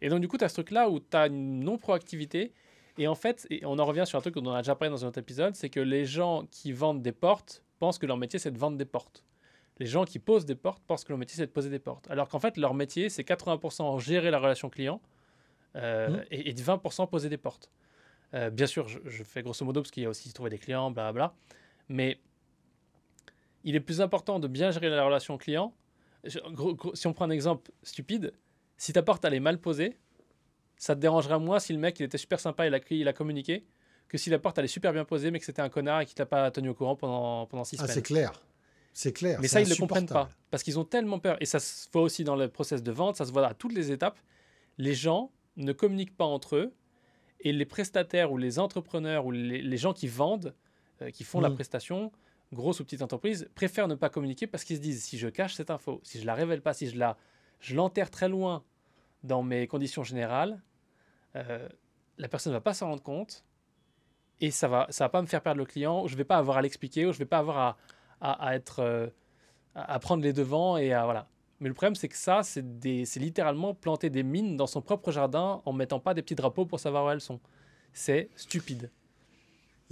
[0.00, 2.52] Et donc, du coup, tu as ce truc-là où tu as une non-proactivité.
[2.98, 4.90] Et en fait, et on en revient sur un truc dont on a déjà parlé
[4.90, 8.16] dans un autre épisode, c'est que les gens qui vendent des portes pensent que leur
[8.18, 9.24] métier, c'est de vendre des portes.
[9.78, 12.10] Les gens qui posent des portes pensent que leur métier, c'est de poser des portes.
[12.10, 15.00] Alors qu'en fait, leur métier, c'est 80% gérer la relation client
[15.76, 16.24] euh, Mhm.
[16.30, 17.70] et, et 20% poser des portes.
[18.34, 20.58] Euh, bien sûr, je, je fais grosso modo parce qu'il y a aussi trouver des
[20.58, 21.34] clients, blablabla.
[21.88, 22.20] Mais
[23.64, 25.74] il est plus important de bien gérer la relation client.
[26.24, 28.32] Je- gros- gros- si on prend un exemple stupide,
[28.76, 29.96] si ta porte elle est mal posée,
[30.82, 33.12] ça te dérangera moins si le mec il était super sympa, il a, il a
[33.12, 33.64] communiqué,
[34.08, 36.06] que si la porte elle est super bien posée, mais que c'était un connard et
[36.06, 37.94] qui t'a pas tenu au courant pendant, pendant six Ah, semaines.
[37.94, 38.32] c'est clair.
[38.92, 39.38] C'est clair.
[39.40, 40.28] Mais ça, ils ne le comprennent pas.
[40.50, 41.36] Parce qu'ils ont tellement peur.
[41.40, 43.72] Et ça se voit aussi dans le process de vente, ça se voit à toutes
[43.72, 44.18] les étapes.
[44.76, 46.74] Les gens ne communiquent pas entre eux.
[47.40, 50.52] Et les prestataires ou les entrepreneurs ou les, les gens qui vendent,
[51.00, 51.54] euh, qui font la Mhm.
[51.54, 52.12] prestation,
[52.52, 55.54] grosse ou petite entreprise, préfèrent ne pas communiquer parce qu'ils se disent si je cache
[55.54, 57.16] cette info, si je la révèle pas, si je la,
[57.60, 58.62] je l'enterre très loin
[59.24, 60.60] dans mes conditions générales,
[61.36, 61.68] euh,
[62.18, 63.44] la personne ne va pas s'en rendre compte
[64.40, 66.06] et ça va, ça va pas me faire perdre le client.
[66.06, 67.78] Je vais pas avoir à l'expliquer ou je vais pas avoir
[68.20, 69.08] à, à, être, euh,
[69.74, 71.28] à, à prendre les devants et à voilà.
[71.62, 72.60] Mais le problème, c'est que ça, c'est
[73.16, 76.80] littéralement planter des mines dans son propre jardin en mettant pas des petits drapeaux pour
[76.80, 77.38] savoir où elles sont.
[77.92, 78.90] C'est stupide.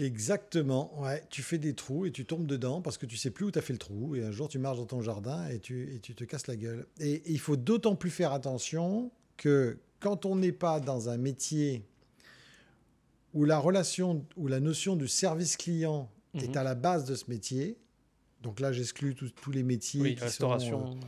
[0.00, 1.22] Exactement, ouais.
[1.31, 3.59] Tu fais des trous et tu tombes dedans parce que tu sais plus où tu
[3.61, 4.16] as fait le trou.
[4.16, 6.57] Et un jour, tu marches dans ton jardin et tu, et tu te casses la
[6.57, 6.87] gueule.
[6.98, 11.84] Et, il faut d'autant plus faire attention que quand on n'est pas dans un métier
[13.32, 16.56] où la relation, où la notion du service client est mhm.
[16.56, 17.78] à la base de ce métier,
[18.42, 20.92] donc là, j'exclus tous les métiers oui, restauration.
[20.92, 21.06] Euh,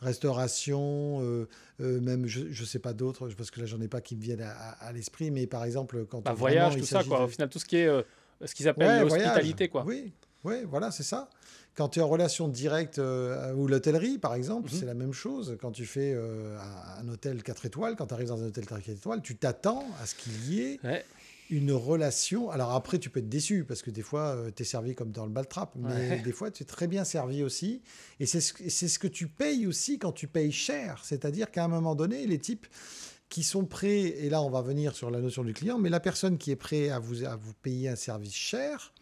[0.00, 1.48] restauration, euh,
[1.80, 4.22] euh, même je ne sais pas d'autres, parce que là j'en ai pas qui me
[4.22, 7.24] viennent à, l'esprit, mais par exemple quand bah, voyage, tout ça quoi.
[7.24, 7.88] Au final, tout ce qui est
[8.44, 9.84] ce qu'ils appellent l'hospitalité quoi.
[9.84, 10.12] Oui,
[10.44, 11.28] oui, voilà, c'est ça.
[11.74, 14.78] Quand tu es en relation directe ou l'hôtellerie, par exemple, mhm.
[14.78, 15.56] c'est la même chose.
[15.60, 16.16] Quand tu fais
[16.98, 20.06] un hôtel 4 étoiles, quand tu arrives dans un hôtel 4 étoiles, tu t'attends à
[20.06, 20.80] ce qu'il y ait
[21.50, 22.50] une relation.
[22.50, 25.10] Alors après, tu peux être déçu parce que des fois, euh, tu es servi comme
[25.10, 27.82] dans le baltrap, mais des fois, tu es très bien servi aussi.
[28.20, 31.02] Et c'est ce, ce, que tu payes aussi quand tu payes cher.
[31.04, 32.66] C'est-à-dire qu'à un moment donné, les types
[33.28, 36.00] qui sont prêts, et là, on va venir sur la notion du client, mais la
[36.00, 38.92] personne qui est prête à vous, à vous payer un service cher,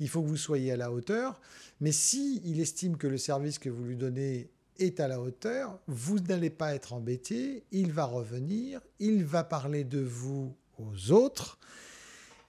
[0.00, 1.40] il faut que vous soyez à la hauteur.
[1.80, 5.78] Mais si il estime que le service que vous lui donnez est à la hauteur,
[5.86, 11.58] vous n'allez pas être embêté, il va revenir, il va parler de vous aux autres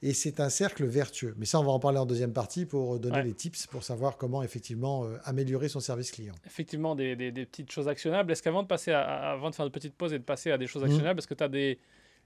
[0.04, 1.34] et c'est un cercle vertueux.
[1.38, 4.18] Mais ça, on va en parler en deuxième partie pour donner les tips pour savoir
[4.18, 6.36] comment effectivement euh, améliorer son service client.
[6.46, 8.32] Effectivement, des, petites choses actionnables.
[8.32, 10.58] Est-ce qu'avant de passer à, avant de faire une petite pause et de passer à
[10.58, 10.88] des choses mmh.
[10.88, 11.80] actionnables, est-ce que tu as des,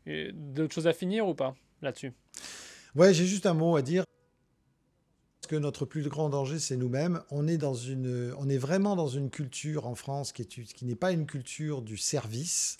[0.08, 2.12] euh, d'autres choses à finir ou pas là-dessus?
[2.94, 4.04] Ouais, j'ai juste un mot à dire.
[5.52, 7.20] Que notre plus grand danger, c'est nous-mêmes.
[7.30, 10.86] On est dans une, on est vraiment dans une culture en France qui est, qui
[10.86, 12.78] n'est pas une culture du service.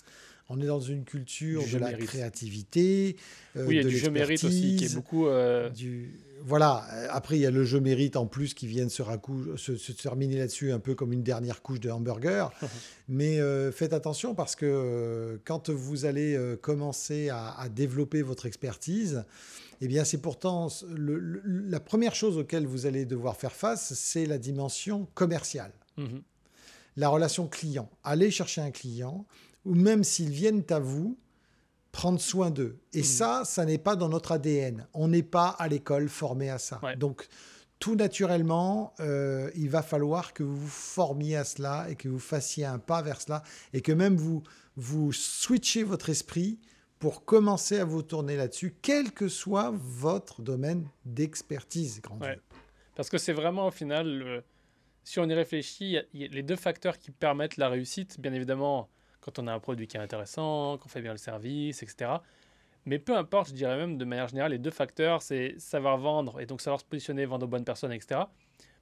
[0.48, 3.16] On est dans une culture de la créativité.
[3.56, 5.26] Euh, oui, il y a du jeu mérite aussi qui est beaucoup.
[5.26, 6.14] Euh, du...
[6.44, 6.86] Voilà.
[7.10, 9.02] Après, il y a le jeu mérite en plus qui vient de se,
[9.56, 12.52] se, terminer là-dessus, un peu comme une dernière couche de hamburger.
[13.08, 19.24] Mais euh, faites attention parce que quand vous allez commencer à, développer votre expertise,
[19.80, 24.38] eh bien, c'est pourtant la première chose auquel vous allez devoir faire face, c'est la
[24.38, 25.72] dimension commerciale.
[25.96, 26.22] Mhm.
[26.96, 27.90] La relation client.
[28.04, 29.26] Allez chercher un client
[29.64, 31.16] ou même s'ils viennent à vous,
[31.92, 32.78] prendre soin d'eux.
[32.92, 33.04] Et hmm.
[33.04, 34.86] ça, ça n'est pas dans notre ADN.
[34.94, 36.80] On n'est pas à l'école formé à ça.
[36.98, 37.28] Donc,
[37.78, 42.18] tout naturellement, euh, il va falloir que vous vous formiez à cela et que vous
[42.18, 44.42] fassiez un pas vers cela et que même vous,
[44.76, 46.58] vous switchez votre esprit
[46.98, 52.00] pour commencer à vous tourner là-dessus, quel que soit votre domaine d'expertise.
[52.94, 54.44] Parce que c'est vraiment au final,
[55.02, 58.88] si on y réfléchit, les deux facteurs qui permettent la réussite, bien évidemment,
[59.22, 62.10] quand on a un produit qui est intéressant, qu'on fait bien le service, etc.
[62.84, 66.40] Mais peu importe, je dirais même de manière générale, les deux facteurs, c'est savoir vendre
[66.40, 68.22] et donc savoir se positionner, vendre aux bonnes personnes, etc.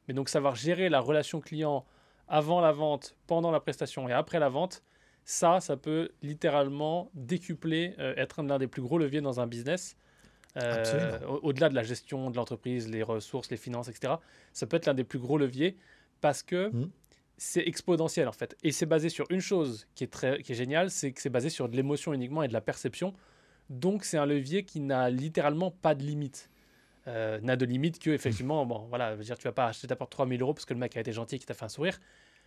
[0.09, 1.85] Mais donc savoir gérer la relation client
[2.27, 4.83] avant la vente, pendant la prestation et après la vente,
[5.25, 9.97] ça, ça peut littéralement décupler, euh, être l'un des plus gros leviers dans un business.
[10.57, 14.15] Euh, au-delà de la gestion de l'entreprise, les ressources, les finances, etc.
[14.53, 15.77] Ça peut être l'un des plus gros leviers
[16.21, 16.91] parce que mmh
[17.43, 18.55] c'est exponentiel en fait.
[18.63, 21.31] Et c'est basé sur une chose qui est, très, qui est géniale, c'est que c'est
[21.31, 23.15] basé sur de l'émotion uniquement et de la perception.
[23.71, 26.51] Donc c'est un levier qui n'a littéralement pas de limite.
[27.07, 29.97] Euh, n'a de limite que effectivement, bon voilà, veux dire, tu vas pas acheter ta
[29.97, 31.71] porte 3000 euros parce que le mec a été gentil et qui t'a fait un
[31.71, 31.99] sourire.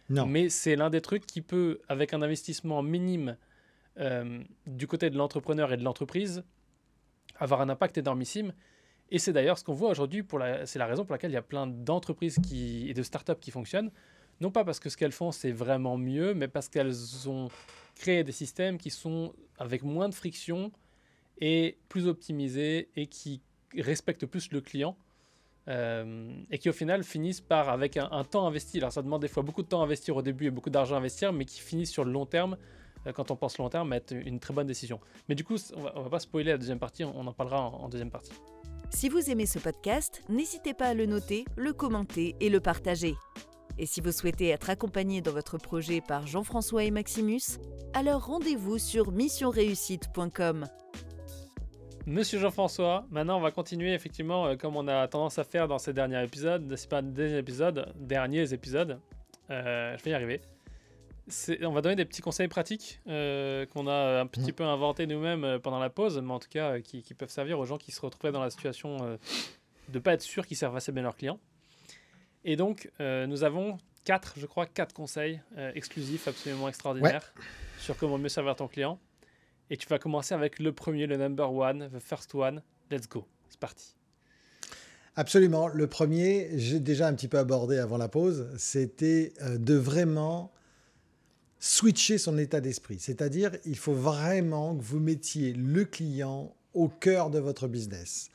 [0.10, 0.27] Non.
[0.27, 3.36] Mais c'est l'un des trucs qui peut, avec un investissement minime
[3.99, 6.43] euh, du côté de l'entrepreneur et de l'entreprise,
[7.39, 8.53] avoir un impact énormissime.
[9.10, 10.23] Et c'est d'ailleurs ce qu'on voit aujourd'hui,
[10.65, 13.49] c'est la raison pour laquelle il y a plein d'entreprises qui, et de startups qui
[13.49, 13.89] fonctionnent
[14.41, 17.50] non pas parce que ce qu'elles font c'est vraiment mieux, mais parce qu'elles ont
[17.96, 20.72] créé des systèmes qui sont avec moins de friction
[21.39, 23.41] et plus optimisés et qui
[23.78, 24.96] respectent plus le client.
[25.69, 29.30] Euh, et qui au final finissent par, avec un, temps investi, alors ça demande des
[29.30, 31.62] fois beaucoup de temps à investir au début et beaucoup d'argent à investir, mais qui
[31.62, 32.58] finissent sur le long terme,
[33.08, 35.00] euh, quand on pense long terme, à être une très bonne décision.
[35.30, 37.88] Mais du coup, on va, va pas spoiler la deuxième partie, on en parlera en
[37.88, 38.34] deuxième partie.
[38.89, 43.15] Si vous aimez ce podcast, n'hésitez pas à le noter, le commenter et le partager.
[43.79, 47.59] Et si vous souhaitez être accompagné dans votre projet par Jean-François et Maximus,
[47.93, 50.65] alors rendez-vous sur missionreussite.com.
[52.05, 55.79] Monsieur Jean-François, maintenant on va continuer effectivement euh, comme on a tendance à faire dans
[55.79, 58.99] ces derniers épisodes, c'est pas des épisodes, derniers épisodes.
[59.49, 60.41] Euh, je vais y arriver.
[61.62, 64.55] On va donner des petits conseils pratiques euh, qu'on a un petit mmh.
[64.55, 67.65] peu inventés nous-mêmes pendant la pause, mais en tout cas qui, qui, peuvent servir aux
[67.65, 69.17] gens qui se retrouvaient dans la situation de
[69.93, 71.39] ne pas être sûr qu'ils servent assez bien leurs clients.
[72.45, 77.34] Et donc, euh, nous avons quatre, je crois, quatre conseils euh, exclusifs absolument extraordinaires
[77.79, 78.99] sur comment mieux servir ton client.
[79.69, 82.62] Et tu vas commencer avec le premier, le number one, the first one.
[82.91, 83.25] Let's go.
[83.49, 83.95] C'est parti.
[85.15, 85.67] Absolument.
[85.67, 90.51] Le premier, j'ai déjà un petit peu abordé avant la pause, c'était euh, de vraiment
[91.60, 92.97] switcher son état d'esprit.
[92.99, 98.32] C'est-à-dire, il faut vraiment que vous mettiez le client au cœur de votre business.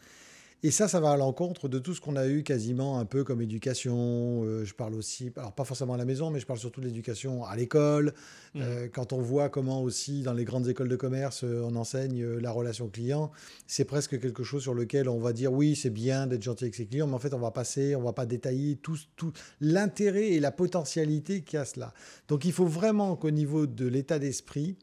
[0.65, 3.23] Et ça, ça va à l'encontre de tout ce qu'on a eu quasiment un peu
[3.23, 4.43] comme éducation.
[4.45, 6.87] Euh, je parle aussi, alors pas forcément à la maison, mais je parle surtout de
[6.87, 8.13] l'éducation à l'école.
[8.55, 8.61] Mmh.
[8.63, 12.27] Euh, quand on voit comment aussi dans les grandes écoles de commerce, euh, on enseigne
[12.39, 13.31] la relation client,
[13.69, 16.75] c'est presque quelque chose sur lequel on va dire oui, c'est bien d'être gentil avec
[16.75, 20.31] ses clients, mais en fait, on va passer, on va pas détailler tout, tout l'intérêt
[20.31, 21.95] et la potentialité qu'il y a cela.
[22.27, 24.77] Donc, il faut vraiment qu'au niveau de l'état d'esprit,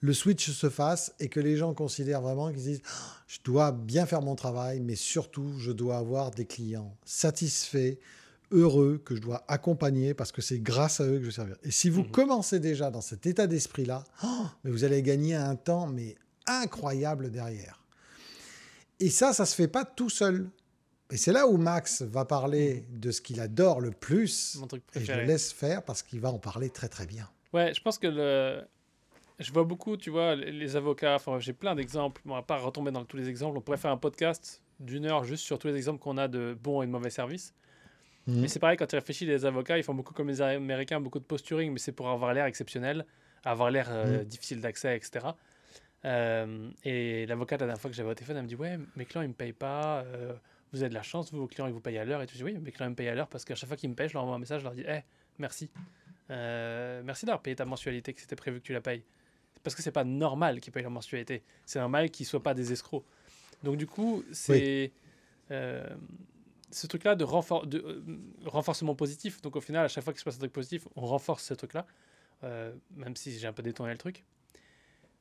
[0.00, 2.82] le switch se fasse et que les gens considèrent vraiment qu'ils disent
[3.26, 7.98] je dois bien faire mon travail, mais surtout je dois avoir des clients satisfaits,
[8.50, 11.56] heureux, que je dois accompagner parce que c'est grâce à eux que je servir.
[11.62, 12.10] Et si vous mhm.
[12.10, 17.84] commencez déjà dans cet état d'esprit-là, oh, vous allez gagner un temps mais incroyable derrière.
[18.98, 20.50] Et ça, ça se fait pas tout seul.
[21.10, 23.00] Et c'est là où Max va parler mhm.
[23.00, 24.58] de ce qu'il adore le plus.
[24.94, 27.28] et je le laisse faire parce qu'il va en parler très très bien.
[27.52, 28.64] Ouais, je pense que le,
[29.40, 32.20] je vois beaucoup, tu vois, les avocats, enfin, j'ai plein d'exemples.
[32.26, 33.56] On va pas retomber dans tous les exemples.
[33.56, 36.56] On pourrait faire un podcast d'une heure juste sur tous les exemples qu'on a de
[36.60, 37.54] bons et de mauvais services.
[38.26, 38.40] Mhm.
[38.42, 41.18] Mais c'est pareil, quand tu réfléchis, les avocats, ils font beaucoup comme les Américains, beaucoup
[41.18, 43.06] de posturing, mais c'est pour avoir l'air exceptionnel,
[43.44, 44.24] avoir l'air euh, mhm.
[44.24, 45.28] difficile d'accès, etc.
[46.04, 49.06] Euh, et l'avocate, la dernière fois que j'avais au téléphone, elle me dit Ouais, mes
[49.06, 50.02] clients, ils me payent pas.
[50.02, 50.34] Euh,
[50.72, 52.20] vous avez de la chance, vous, vos clients, ils vous payent à l'heure.
[52.20, 53.76] Et tu dis Oui, mes clients, ils me payent à l'heure parce qu'à chaque fois
[53.76, 55.00] qu'ils me payent, je leur envoie un message, je leur dis Eh,
[55.38, 55.70] merci.
[56.28, 59.02] merci d'avoir payé ta mensualité, que c'était prévu que tu la payes
[59.62, 61.42] parce que c'est pas normal qu'ils payent leur mensualité.
[61.66, 63.04] C'est normal qu'ils soient pas des escrocs.
[63.62, 64.92] Donc du coup, c'est
[65.50, 65.86] euh,
[66.70, 67.24] ce truc-là de,
[67.66, 68.02] de euh,
[68.46, 69.42] renforcement positif.
[69.42, 71.54] Donc au final, à chaque fois qu'il se passe un truc positif, on renforce ce
[71.54, 71.86] truc-là,
[72.44, 74.24] euh, même si j'ai un peu détourné le truc.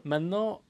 [0.03, 0.61] Maintenant,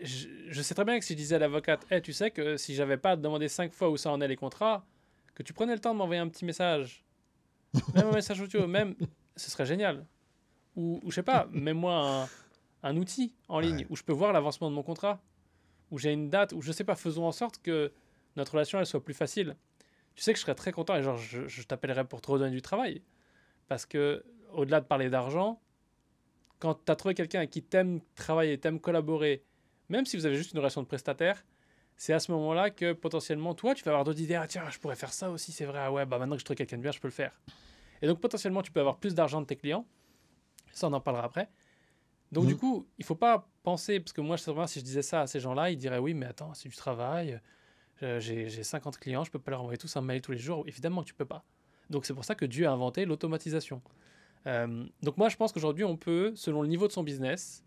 [0.00, 2.74] je, sais très bien que si je disais à l'avocate, hey, tu sais que si
[2.74, 4.84] j'avais pas demandé cinq fois où ça en est les contrats,
[5.34, 7.04] que tu prenais le temps de m'envoyer un petit message,
[7.94, 8.96] même un message audio, même,
[9.36, 10.04] ce serait génial.
[10.74, 12.28] Ou, ou je sais pas, mets-moi
[12.82, 15.20] un outil en ligne où je peux voir l'avancement de mon contrat,
[15.90, 17.92] où j'ai une date, où je sais pas, faisons en sorte que
[18.36, 19.56] notre relation elle soit plus facile.
[20.14, 22.62] Tu sais que je serais très content et genre je, t'appellerai pour te redonner du
[22.62, 23.02] travail.
[23.68, 25.60] Parce que au-delà de parler d'argent,
[26.58, 29.44] quand tu as trouvé quelqu'un qui t'aime travailler, t'aime collaborer,
[29.88, 31.44] même si vous avez juste une relation de prestataire,
[31.96, 34.34] c'est à ce moment-là que potentiellement toi tu vas avoir d'autres idées.
[34.34, 35.80] Ah tiens, je pourrais faire ça aussi, c'est vrai.
[35.80, 37.32] Ah ouais, bah maintenant que je trouve quelqu'un de bien, je peux le faire.
[38.02, 39.86] Et donc potentiellement tu peux avoir plus d'argent de tes clients.
[40.72, 41.48] Ça on en parlera après.
[42.32, 42.58] Donc, du mmh.
[42.58, 45.70] coup, il faut pas penser, parce que moi, si je disais ça à ces gens-là,
[45.70, 47.40] ils diraient oui, mais attends, c'est du travail,
[48.02, 50.64] euh, j'ai 50 clients, je peux pas leur envoyer tous un mail tous les jours.
[50.66, 51.44] Évidemment que tu peux pas.
[51.90, 53.82] Donc, c'est pour ça que Dieu a inventé l'automatisation.
[54.46, 57.64] Euh, donc, moi, je pense qu'aujourd'hui, on peut, selon le niveau de son business,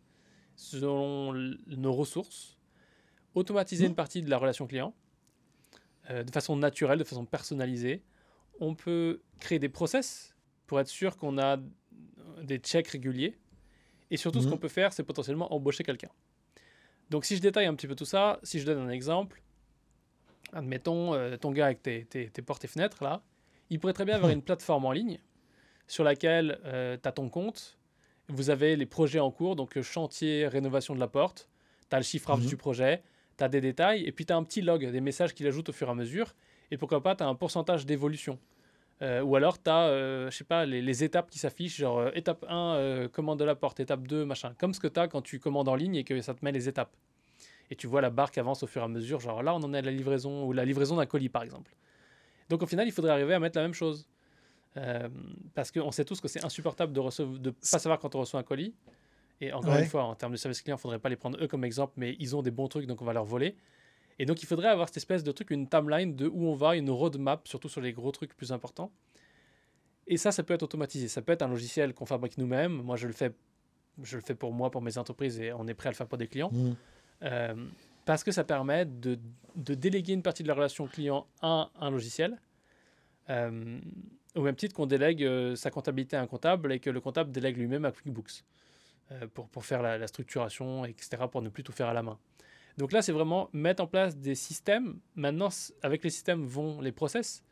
[0.55, 1.33] selon
[1.67, 2.57] nos ressources,
[3.33, 3.89] automatiser mmh.
[3.89, 4.93] une partie de la relation client
[6.11, 8.03] euh, de façon naturelle, de façon personnalisée.
[8.59, 10.35] On peut créer des process
[10.67, 11.57] pour être sûr qu'on a
[12.43, 13.40] des checks réguliers
[14.11, 14.59] et surtout, ce qu'on mhm.
[14.59, 16.09] peut faire, c'est potentiellement embaucher quelqu'un.
[17.09, 19.41] Donc, si je détaille un petit peu tout ça, si je donne un exemple,
[20.51, 23.23] admettons euh, ton gars avec tes, portes et fenêtres, là,
[23.69, 25.19] il pourrait très bien avoir une plateforme en ligne
[25.87, 27.77] sur laquelle euh, tu as ton compte,
[28.27, 31.49] vous avez les projets en cours, donc euh, chantier, rénovation de la porte,
[31.89, 32.47] tu as le chiffrage mhm.
[32.47, 33.01] du projet,
[33.37, 35.69] tu as des détails, et puis tu as un petit log, des messages qu'il ajoute
[35.69, 36.35] au fur et à mesure,
[36.69, 38.37] et pourquoi pas, tu as un pourcentage d'évolution.
[39.01, 42.11] Euh, ou alors, tu as, euh, je sais pas, les, étapes qui s'affichent, genre euh,
[42.13, 44.53] étape 1, commande de la porte, étape 2, machin.
[44.59, 46.51] Comme ce que tu as quand tu commandes en ligne et que ça te met
[46.51, 46.95] les étapes.
[47.71, 49.63] Et tu vois la barre qui avance au fur et à mesure, genre là, on
[49.63, 51.73] en est à la livraison, ou la livraison d'un colis, par exemple.
[52.49, 54.07] Donc au final, il faudrait arriver à mettre la même chose.
[55.55, 58.43] parce qu'on sait tous que c'est insupportable de ne pas savoir quand on reçoit un
[58.43, 58.75] colis.
[59.39, 61.41] Et encore une fois, en termes de service client, il ne faudrait pas les prendre
[61.41, 63.55] eux comme exemple, mais ils ont des bons trucs, donc on va leur voler.
[64.21, 66.75] Et donc, il faudrait avoir cette espèce de truc, une timeline de où on va,
[66.75, 68.91] une roadmap, surtout sur les gros trucs plus importants.
[70.05, 71.07] Et ça, ça peut être automatisé.
[71.07, 72.83] Ça peut être un logiciel qu'on fabrique nous-mêmes.
[72.83, 73.33] Moi, je le fais,
[74.03, 76.05] je le fais pour moi, pour mes entreprises, et on est prêt à le faire
[76.05, 76.51] pour des clients.
[76.51, 76.71] Mmh.
[77.23, 77.65] Euh,
[78.05, 79.17] parce que ça permet de,
[79.55, 82.39] de, déléguer une partie de la relation client à un logiciel.
[83.31, 83.79] Euh,
[84.35, 87.31] au même titre qu'on délègue euh, sa comptabilité à un comptable et que le comptable
[87.31, 88.43] délègue lui-même à QuickBooks
[89.33, 92.19] pour, pour faire la, la, structuration, etc., pour ne plus tout faire à la main.
[92.77, 94.99] Donc là, c'est vraiment mettre en place des systèmes.
[95.15, 95.49] Maintenant,
[95.83, 97.43] avec les systèmes vont les process.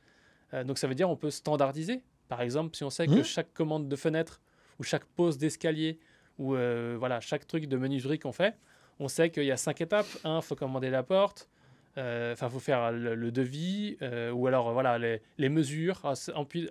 [0.53, 2.01] Euh, donc ça veut dire on peut standardiser.
[2.27, 3.23] Par exemple, si on sait que mmh.
[3.23, 4.41] chaque commande de fenêtre
[4.79, 5.99] ou chaque pose d'escalier
[6.37, 8.55] ou euh, voilà chaque truc de menuiserie qu'on fait,
[8.99, 10.07] on sait qu'il y a cinq étapes.
[10.23, 11.49] Un, il faut commander la porte.
[11.97, 13.97] Euh, enfin, il faut faire le, devis
[14.33, 15.99] ou alors voilà les, les mesures.
[16.03, 16.13] Ah,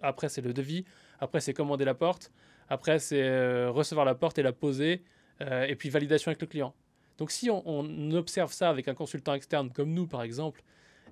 [0.03, 0.84] après, c'est le devis.
[1.20, 2.32] Après, c'est commander la porte.
[2.68, 5.03] Après, c'est recevoir la porte et la poser.
[5.40, 6.74] et puis validation avec le client.
[7.19, 10.62] Donc si on, observe ça avec un consultant externe comme nous par exemple,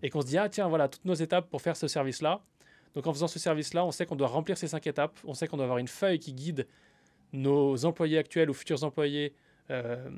[0.02, 2.42] et qu'on se dit, ah tiens, voilà toutes nos étapes pour faire ce service-là,
[2.94, 5.48] donc en faisant ce service-là, on sait qu'on doit remplir ces cinq étapes, on sait
[5.48, 6.66] qu'on doit avoir une feuille qui guide
[7.32, 9.34] nos employés actuels ou futurs employés
[9.70, 10.08] euh,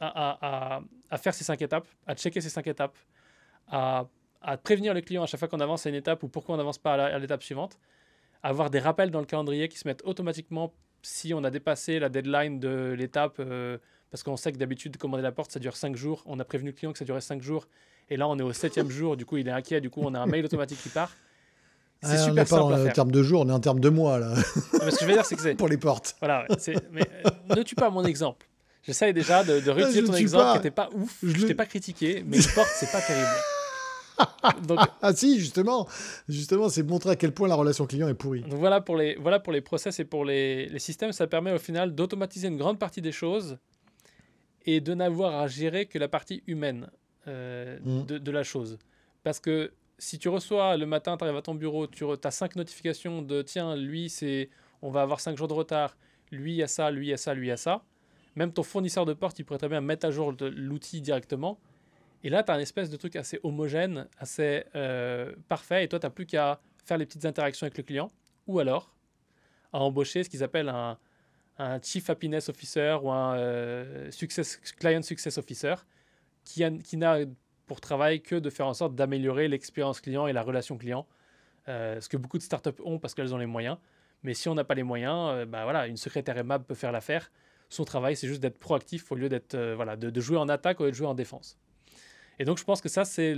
[0.00, 0.80] à,
[1.18, 2.96] faire ces cinq étapes, à checker ces cinq étapes,
[3.68, 4.06] à,
[4.62, 6.78] prévenir le client à chaque fois qu'on avance à une étape ou pourquoi on n'avance
[6.78, 7.78] pas à l'étape suivante,
[8.42, 10.72] avoir des rappels dans le calendrier qui se mettent automatiquement
[11.02, 13.78] si on a dépassé la deadline de l'étape, euh,
[14.10, 16.22] parce qu'on sait que d'habitude, commander la porte, ça dure 5 jours.
[16.26, 17.66] On a prévenu le client que ça durait 5 jours.
[18.08, 19.16] Et là, on est au septième jour.
[19.16, 19.80] Du coup, il est inquiet.
[19.80, 21.10] Du coup, on a un mail automatique qui part.
[22.02, 24.18] C'est ah, super on pas en termes de jours, on est en termes de mois
[24.18, 24.34] là.
[24.84, 26.14] mais ce que je veux dire, c'est que c'est pour les portes.
[26.20, 26.46] Voilà.
[26.92, 28.46] Mais euh, ne tue pas mon exemple.
[28.82, 31.18] J'essaye déjà de, de réutiliser ton exemple qui n'était pas ouf.
[31.22, 33.26] Je ne t'ai pas critiqué, mais les portes, c'est pas terrible.
[34.68, 35.88] Donc, ah si, justement,
[36.28, 38.42] justement, c'est montrer à quel point la relation client est pourrie.
[38.42, 41.52] Donc voilà pour les, voilà pour les process et pour les, les systèmes, ça permet
[41.52, 43.58] au final d'automatiser une grande partie des choses
[44.66, 46.90] et de n'avoir à gérer que la partie humaine
[47.28, 48.06] euh, mm.
[48.06, 48.78] de, de, la chose.
[49.22, 52.56] Parce que si tu reçois le matin, tu arrives à ton bureau, tu as cinq
[52.56, 54.50] notifications de tiens, lui, c'est
[54.82, 55.96] on va avoir cinq jours de retard,
[56.30, 57.82] lui a ça, lui a ça, lui a ça.
[58.34, 61.58] Même ton fournisseur de porte, il pourrait très bien mettre à jour l'outil directement.
[62.22, 65.98] Et là, tu as un espèce de truc assez homogène, assez euh, parfait, et toi,
[65.98, 68.10] tu n'as plus qu'à faire les petites interactions avec le client,
[68.46, 68.92] ou alors
[69.72, 70.98] à embaucher ce qu'ils appellent un,
[71.58, 74.10] un, Chief Happiness Officer ou un euh,
[74.78, 75.74] Client Success Officer,
[76.44, 77.18] qui, qui n'a
[77.66, 81.06] pour travail que de faire en sorte d'améliorer l'expérience client et la relation client,
[81.68, 83.78] euh, ce que beaucoup de startups ont parce qu'elles ont les moyens.
[84.22, 87.30] Mais si on n'a pas les moyens, bah voilà, une secrétaire aimable peut faire l'affaire.
[87.68, 90.84] Son travail, c'est juste d'être proactif au lieu d'être voilà, de, jouer en attaque au
[90.84, 91.58] lieu de jouer en défense.
[92.38, 93.34] Et donc, je pense que ça, c'est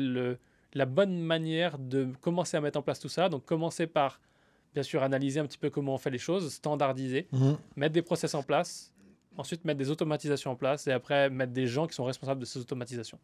[0.74, 3.28] la bonne manière de commencer à mettre en place tout ça.
[3.28, 4.20] Donc, commencer par,
[4.74, 7.56] bien sûr, analyser un petit peu comment on fait les choses, standardiser, mhm.
[7.76, 8.92] mettre des process en place,
[9.36, 12.46] ensuite mettre des automatisations en place et après mettre des gens qui sont responsables de
[12.46, 13.18] ces automatisations.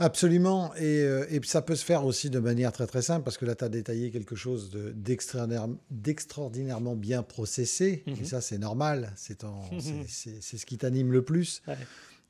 [0.00, 0.72] Absolument.
[0.76, 3.44] Et, euh, et, ça peut se faire aussi de manière très très simple, parce que
[3.44, 8.04] là, tu as détaillé quelque chose d'extraordinairement bien processé.
[8.06, 8.24] Et mhm.
[8.24, 9.12] ça, c'est normal.
[9.16, 11.62] C'est ce qui t'anime le plus.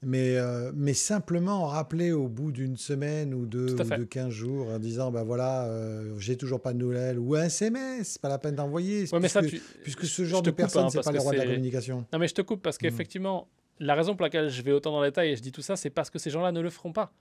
[0.02, 4.68] Mais, euh, mais simplement rappeler au bout d'une semaine ou deux ou de 15 jours
[4.68, 8.38] en disant ben voilà, euh, j'ai toujours pas de nouvelles ou un SMS, pas la
[8.38, 9.06] peine d'envoyer.
[9.06, 12.06] puisque, puisque, ce genre de personnes, hein, c'est pas les rois de la communication.
[12.12, 12.78] Non, mais je te coupe parce mm.
[12.78, 13.48] qu'effectivement,
[13.80, 15.74] la raison pour laquelle je vais autant dans les détails et je dis tout ça,
[15.74, 17.12] c'est parce que ces gens-là ne le feront pas.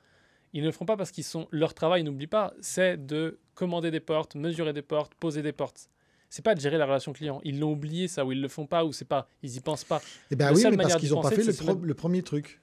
[0.53, 3.89] Ils ne le feront pas parce qu'ils sont leur travail, n'oublie pas, c'est de commander
[3.89, 5.89] des portes, mesurer des portes, poser des portes
[6.29, 7.41] c'est pas de gérer la relation client.
[7.43, 9.83] Ils l'ont oublié ça, ou ils le font pas, ou c'est pas, ils y pensent
[9.83, 10.01] pas.
[10.31, 12.59] Eh ben oui, mais parce qu'ils n'ont pas fait le, premier truc.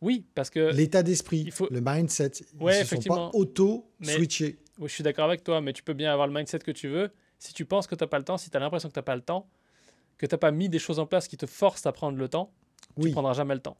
[0.00, 0.72] Oui, parce que.
[0.72, 2.32] L'état d'esprit, le mindset.
[2.60, 4.58] Ouais, ils ne sont pas auto-switchés.
[4.78, 6.88] Oui, je suis d'accord avec toi, mais tu peux bien avoir le mindset que tu
[6.88, 7.10] veux.
[7.38, 8.98] Si tu penses que tu n'as pas le temps, si tu as l'impression que tu
[8.98, 9.48] n'as pas le temps,
[10.16, 12.28] que tu n'as pas mis des choses en place qui te forcent à prendre le
[12.28, 12.52] temps,
[13.00, 13.76] tu ne prendras jamais le temps.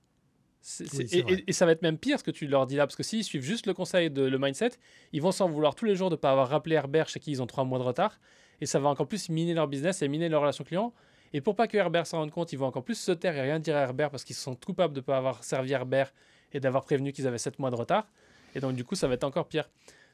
[1.46, 3.24] et, ça va être même pire ce que tu leur dis là, parce que s'ils
[3.24, 4.70] suivent juste le conseil de le mindset,
[5.12, 7.30] ils vont s'en vouloir tous les jours de ne pas avoir rappelé Herbert chez qui
[7.30, 8.18] ils ont trois mois de retard,
[8.60, 10.92] et ça va encore plus miner leur business et miner leur relation client.
[11.32, 13.42] Et pour pas que Herbert s'en rende compte, ils vont encore plus se taire et
[13.42, 16.12] rien dire à Herbert parce qu'ils se sentent coupables de ne pas avoir servi Herbert
[16.52, 18.08] et d'avoir prévenu qu'ils avaient 7 mois de retard.
[18.54, 19.68] Et donc, du coup, ça va être encore pire.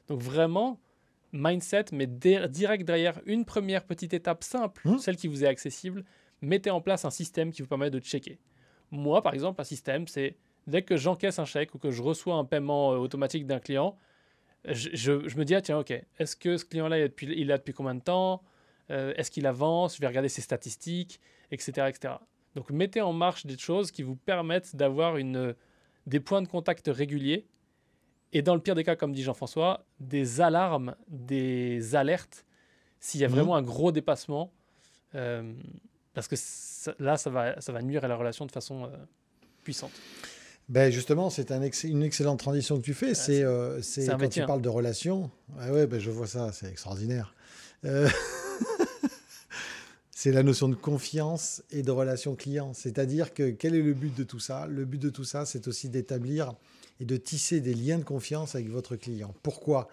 [0.07, 0.79] Donc, vraiment,
[1.31, 4.97] mindset, mais direct derrière une première petite étape simple, mmh.
[4.99, 6.03] celle qui vous est accessible,
[6.41, 8.39] mettez en place un système qui vous permet de checker.
[8.91, 10.35] Moi, par exemple, un système, c'est
[10.67, 13.97] dès que j'encaisse un chèque ou que je reçois un paiement euh, automatique d'un client,
[14.67, 17.93] je, me dis, ah, tiens, ok, est-ce que ce client-là, il, est depuis, depuis combien
[17.93, 18.41] de temps?
[18.91, 19.95] Euh, Est-ce qu'il avance?
[19.95, 21.19] Je vais regarder ses statistiques,
[21.51, 22.15] etc., etc.
[22.55, 25.55] Donc, mettez en marche des choses qui vous permettent d'avoir une
[26.05, 27.47] des points de contact réguliers
[28.35, 32.45] et dans le pire des cas, comme dit Jean-François, des alarmes, des alertes
[32.99, 33.35] s'il y a mhm.
[33.35, 34.51] vraiment un gros dépassement.
[35.15, 35.53] Euh,
[36.13, 36.35] parce que
[36.99, 38.89] là, ça va, ça va nuire à la relation de façon euh,
[39.63, 39.91] puissante.
[40.67, 43.13] Ben justement, c'est un une excellente transition que tu fais.
[43.13, 45.31] c'est euh, quand tu parles de relations.
[45.59, 47.33] Ah ouais, ben je vois ça, c'est extraordinaire.
[50.17, 52.73] C'est la notion de confiance et de relation client.
[52.73, 54.65] C'est-à-dire que quel est le but de tout ça?
[54.65, 56.53] Le but de tout ça, c'est aussi d'établir
[57.01, 59.35] et de tisser des liens de confiance avec votre client.
[59.43, 59.89] Pourquoi?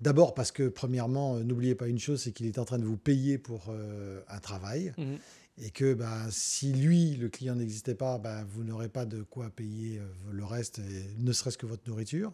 [0.00, 2.84] D'abord parce que, premièrement, euh, n'oubliez pas une chose, c'est qu'il est en train de
[2.84, 4.94] vous payer pour euh, un travail.
[4.96, 5.16] Mmh
[5.60, 9.50] et que bah, si lui, le client n'existait pas, bah, vous n'aurez pas de quoi
[9.50, 10.80] payer euh, le reste,
[11.18, 12.32] ne serait-ce que votre nourriture.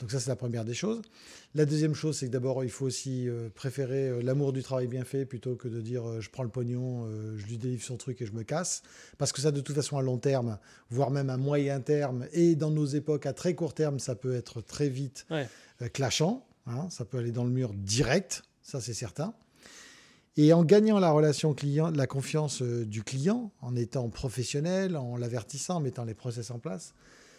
[0.00, 1.02] Donc ça, c'est la première des choses.
[1.54, 4.88] La deuxième chose, c'est que d'abord, il faut aussi euh, préférer euh, l'amour du travail
[4.88, 8.20] bien fait plutôt que de dire je prends le pognon, je lui délivre son truc
[8.20, 8.82] et je me casse.
[9.18, 10.58] Parce que ça, de toute façon, à long terme,
[10.90, 14.34] voire même à moyen terme, et dans nos époques, à très court terme, ça peut
[14.34, 15.26] être très vite
[15.92, 16.46] clashant.
[16.66, 16.88] Hein.
[16.90, 19.34] ça peut aller dans le mur direct, ça c'est certain.
[20.38, 25.16] Et en gagnant la relation client, la confiance euh, du client, en étant professionnel, en
[25.16, 26.94] l'avertissant, en mettant les process en place,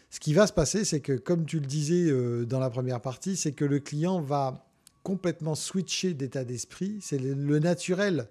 [0.09, 3.01] ce qui va se passer, c'est que, comme tu le disais euh, dans la première
[3.01, 4.67] partie, c'est que le client va
[5.03, 6.97] complètement switcher d'état d'esprit.
[7.01, 8.27] C'est le, naturel.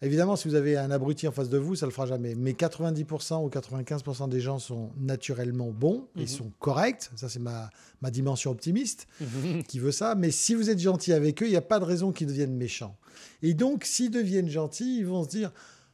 [0.00, 2.34] Évidemment, si vous avez un abruti en face de vous, ça le fera jamais.
[2.36, 6.28] Mais 90% ou 95% des gens sont naturellement bons, ils Mhm.
[6.28, 7.10] sont corrects.
[7.16, 7.68] Ça, c'est ma,
[8.00, 9.08] ma dimension optimiste
[9.66, 10.14] qui veut ça.
[10.14, 12.54] Mais si vous êtes gentil avec eux, il n'y a pas de raison qu'ils deviennent
[12.56, 12.96] méchants.
[13.42, 15.52] Et donc, s'ils deviennent gentils, ils vont se dire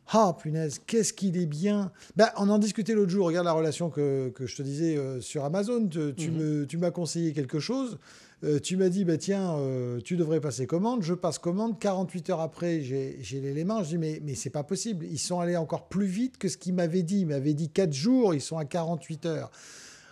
[0.09, 1.91] Ah, punaise, qu'est-ce qu'il est bien.
[2.15, 3.27] Ben, on en discutait l'autre jour.
[3.27, 5.89] Regarde la relation que, que je te disais euh, sur Amazon.
[5.89, 6.67] Tu Mhm.
[6.67, 7.99] tu m'as conseillé quelque chose.
[8.45, 11.03] Euh, tu m'as dit, bah, tiens, euh, tu devrais passer commande.
[11.03, 11.79] Je passe commande.
[11.79, 13.83] 48 heures après, j'ai l'élément.
[13.83, 15.07] Je dis, mais, mais c'est pas possible.
[15.11, 17.21] Ils sont allés encore plus vite que ce qu'ils m'avaient dit.
[17.21, 18.35] Ils m'avaient dit 4 jours.
[18.35, 19.51] Ils sont à 48 heures.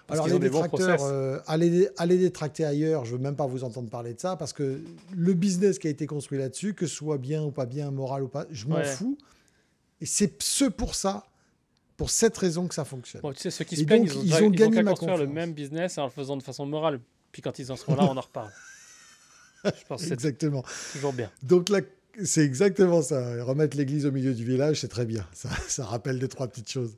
[0.07, 3.05] Parce Alors, les ont détracteurs, euh, allez, allez détracter ailleurs.
[3.05, 4.81] Je veux même pas vous entendre parler de ça parce que
[5.15, 8.23] le business qui a été construit là-dessus, que ce soit bien ou pas bien, moral
[8.25, 8.85] ou pas, je m'en Ouais.
[8.85, 9.17] fous.
[10.01, 11.25] Et c'est ce pour ça,
[11.97, 13.23] pour cette raison que ça fonctionne.
[13.23, 14.91] Bon, tu sais, ceux qui se plaignent, ils ont, ils ont ils gagné qu'à ma
[14.91, 15.35] construire le confiance.
[15.35, 16.99] même business en le faisant de façon morale.
[17.33, 18.51] Puis quand ils en seront là, on en reparle.
[19.65, 20.65] Je pense que c'est Exactement.
[20.93, 21.31] toujours bien.
[21.43, 21.81] Donc là,
[22.25, 23.43] c'est exactement ça.
[23.45, 25.27] Remettre l'église au milieu du village, c'est très bien.
[25.33, 26.97] Ça, ça rappelle des trois petites choses.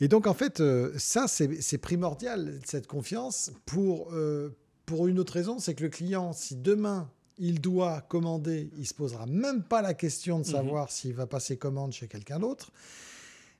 [0.00, 4.50] Et donc, en fait, euh, ça, c'est c'est primordial, cette confiance, pour, euh,
[4.86, 8.94] pour une autre raison, c'est que le client, si demain, il doit commander, il se
[8.94, 10.50] posera même pas la question de Mhm.
[10.52, 12.72] savoir s'il va passer commande chez quelqu'un d'autre.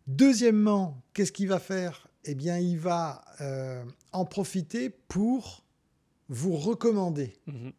[0.06, 2.08] Deuxièmement, qu'est-ce qu'il va faire?
[2.24, 3.82] Eh bien, il va euh,
[4.12, 5.63] en profiter pour
[6.28, 7.32] vous recommander.
[7.46, 7.72] Mhm.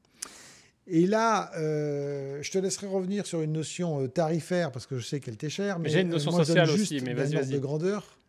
[0.87, 5.05] Et là, euh, je te laisserai revenir sur une notion euh, tarifaire parce que je
[5.05, 5.79] sais qu'elle t'est chère.
[5.79, 7.49] Mais J'ai une notion moi, sociale juste aussi, mais vas-y, vas-y.
[7.49, 8.19] de grandeur.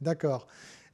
[0.00, 0.46] D'accord.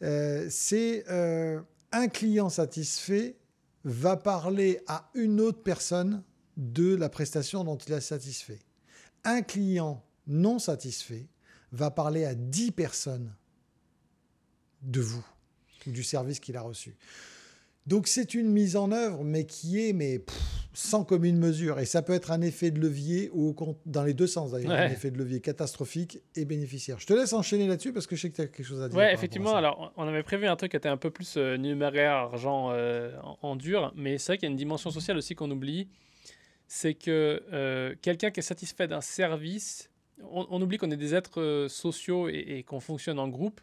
[0.03, 1.61] Euh, c'est euh,
[1.93, 3.37] un client satisfait
[3.85, 6.23] va parler à une autre personne
[6.57, 8.61] de la prestation dont il a satisfait.
[9.25, 11.27] Un client non satisfait
[11.73, 13.35] va parler à 10 personnes
[14.83, 15.25] de vous
[15.87, 16.97] ou du service qu'il a reçu.
[17.87, 20.37] Donc c'est une mise en œuvre, mais qui est mais pff,
[20.73, 21.81] sans commune mesure.
[21.81, 23.55] Et ça peut être un effet de levier ou
[23.87, 26.99] dans les deux sens d'ailleurs, un effet de levier catastrophique et bénéficiaire.
[27.01, 28.89] Je te laisse enchaîner là-dessus parce que je sais que tu as quelque chose à
[28.89, 28.97] dire.
[28.97, 29.55] Ouais, effectivement.
[29.57, 33.15] Alors, on avait prévu un truc qui était un peu plus euh, numéraire, argent euh,
[33.23, 35.89] en, en dur, mais c'est vrai qu'il y a une dimension sociale aussi qu'on oublie.
[36.69, 39.91] C'est que euh, quelqu'un qui est satisfait d'un service,
[40.31, 43.61] on, on oublie qu'on est des êtres euh, sociaux et, et qu'on fonctionne en groupe.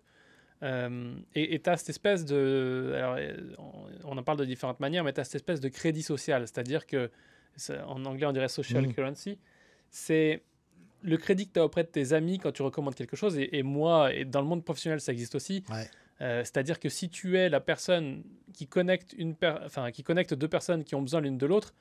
[0.64, 2.94] Euh, et tu as cette espèce de.
[2.96, 5.70] Alors, euh, on, on en parle de différentes manières, mais tu as cette espèce de
[5.70, 6.42] crédit social.
[6.48, 7.10] C'est-à-dire que,
[7.88, 8.94] en anglais, on dirait social Mhm.
[8.94, 9.38] currency.
[9.90, 10.44] C'est
[11.02, 13.38] le crédit que tu as auprès de tes amis quand tu recommandes quelque chose.
[13.38, 15.64] Et, et moi, et dans le monde professionnel, ça existe aussi.
[15.72, 15.90] Ouais.
[16.22, 20.34] Euh, C'est-à-dire que si tu es la personne qui connecte, une per- enfin, qui connecte
[20.34, 21.74] deux personnes qui ont besoin l'une de l'autre,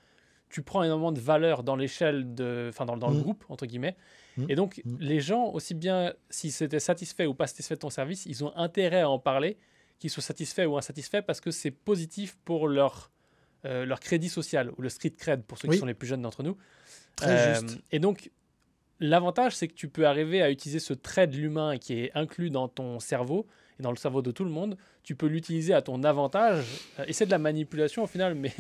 [0.51, 3.22] tu prends énormément de valeur dans l'échelle de, enfin dans, dans le Mm.
[3.22, 3.96] groupe entre guillemets.
[4.36, 4.44] Mm.
[4.49, 4.96] Et donc Mm.
[5.01, 8.57] les gens, aussi bien s'ils étaient satisfaits ou pas satisfaits de ton service, ils ont
[8.57, 9.57] intérêt à en parler,
[9.99, 13.11] qu'ils soient satisfaits ou insatisfaits, parce que c'est positif pour leur
[13.64, 15.74] euh, leur crédit social ou le street cred pour ceux Oui.
[15.74, 16.57] qui sont les plus jeunes d'entre nous.
[17.16, 17.80] Très Euh, juste.
[17.90, 18.30] Et donc,
[19.01, 22.51] l'avantage, c'est que tu peux arriver à utiliser ce trait de l'humain qui est inclus
[22.51, 23.46] dans ton cerveau
[23.78, 24.76] et dans le cerveau de tout le monde.
[25.03, 26.64] Tu peux l'utiliser à ton avantage.
[27.01, 28.53] Euh, et c'est de la manipulation au final, mais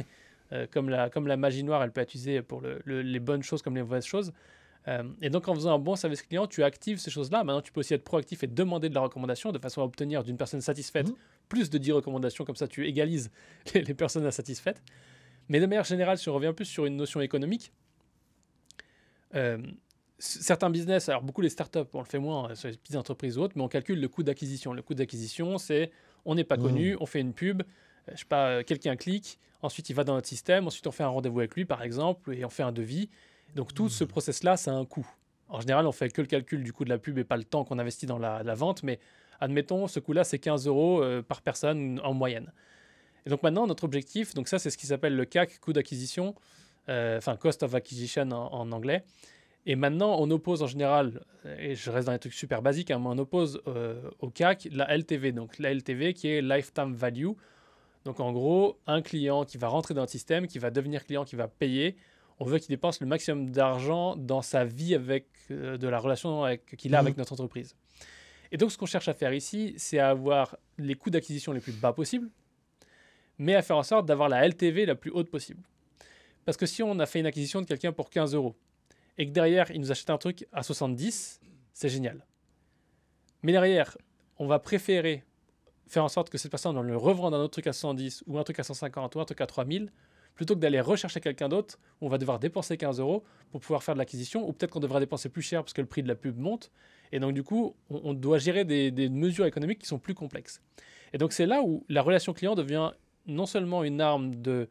[0.52, 3.20] euh, comme, la, comme la magie noire, elle peut être utilisée pour le- le- les
[3.20, 4.32] bonnes choses comme les mauvaises choses.
[4.86, 7.44] Euh, et donc, en faisant un bon service client, tu actives ces choses-là.
[7.44, 10.24] Maintenant, tu peux aussi être proactif et demander de la recommandation de façon à obtenir
[10.24, 11.14] d'une personne satisfaite Mhm.
[11.48, 12.44] plus de 10 recommandations.
[12.44, 13.30] Comme ça, tu égalises
[13.74, 14.82] les, les personnes insatisfaites.
[15.50, 17.72] Mais de manière générale, si on revient plus sur une notion économique,
[19.34, 19.58] euh,
[20.18, 23.42] certains business, alors beaucoup les startups, on le fait moins sur les petites entreprises ou
[23.42, 24.72] autres, mais on calcule le coût d'acquisition.
[24.72, 25.90] Le coût d'acquisition, c'est
[26.24, 26.62] on n'est pas Mhm.
[26.62, 27.62] connu, on fait une pub,
[28.12, 31.02] je sais pas, euh, quelqu'un clique, ensuite il va dans notre système, ensuite on fait
[31.02, 33.08] un rendez-vous avec lui par exemple, et on fait un devis.
[33.54, 35.06] Donc tout ce process-là, ça a un coût.
[35.48, 37.44] En général, on fait que le calcul du coût de la pub et pas le
[37.44, 38.98] temps qu'on investit dans la, la vente, mais
[39.40, 42.52] admettons, ce coût-là, c'est 15 euros euh, par personne en moyenne.
[43.24, 46.34] Et donc maintenant, notre objectif, donc ça c'est ce qui s'appelle le CAC, coût d'acquisition,
[46.88, 49.04] euh, enfin cost of acquisition en, en anglais.
[49.66, 51.20] Et maintenant, on oppose en général,
[51.58, 54.68] et je reste dans les trucs super basiques, hein, mais on oppose euh, au CAC
[54.72, 55.32] la LTV.
[55.32, 57.32] Donc la LTV qui est Lifetime Value.
[58.08, 61.26] Donc en gros, un client qui va rentrer dans le système, qui va devenir client,
[61.26, 61.94] qui va payer,
[62.38, 66.42] on veut qu'il dépense le maximum d'argent dans sa vie avec euh, de la relation
[66.78, 67.06] qu'il a Mhm.
[67.06, 67.76] avec notre entreprise.
[68.50, 71.60] Et donc ce qu'on cherche à faire ici, c'est à avoir les coûts d'acquisition les
[71.60, 72.30] plus bas possibles,
[73.36, 75.60] mais à faire en sorte d'avoir la LTV la plus haute possible.
[76.46, 78.56] Parce que si on a fait une acquisition de quelqu'un pour 15 euros
[79.18, 81.40] et que derrière il nous achète un truc à 70,
[81.74, 82.24] c'est génial.
[83.42, 83.98] Mais derrière,
[84.38, 85.24] on va préférer
[85.88, 88.38] faire en sorte que cette personne on le revende un autre truc à 110 ou
[88.38, 89.90] un truc à 150 ou un truc à 3000
[90.34, 93.94] plutôt que d'aller rechercher quelqu'un d'autre on va devoir dépenser 15 euros pour pouvoir faire
[93.94, 96.14] de l'acquisition ou peut-être qu'on devra dépenser plus cher parce que le prix de la
[96.14, 96.70] pub monte
[97.12, 100.60] et donc du coup on, doit gérer des, des mesures économiques qui sont plus complexes
[101.12, 102.92] et donc c'est là où la relation client devient
[103.26, 104.68] non seulement une arme de,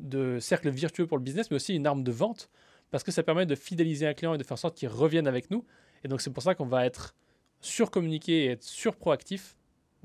[0.00, 2.50] de cercle virtueux pour le business mais aussi une arme de vente
[2.90, 5.26] parce que ça permet de fidéliser un client et de faire en sorte qu'il revienne
[5.26, 5.64] avec nous.
[6.04, 7.14] Et donc c'est pour ça qu'on va être
[7.60, 9.56] surcommuniqué et être surproactif.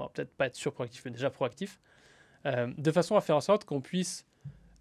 [0.09, 1.79] Peut-être pas être surproactif, mais déjà proactif.
[2.45, 4.25] Euh, de façon à faire en sorte qu'on puisse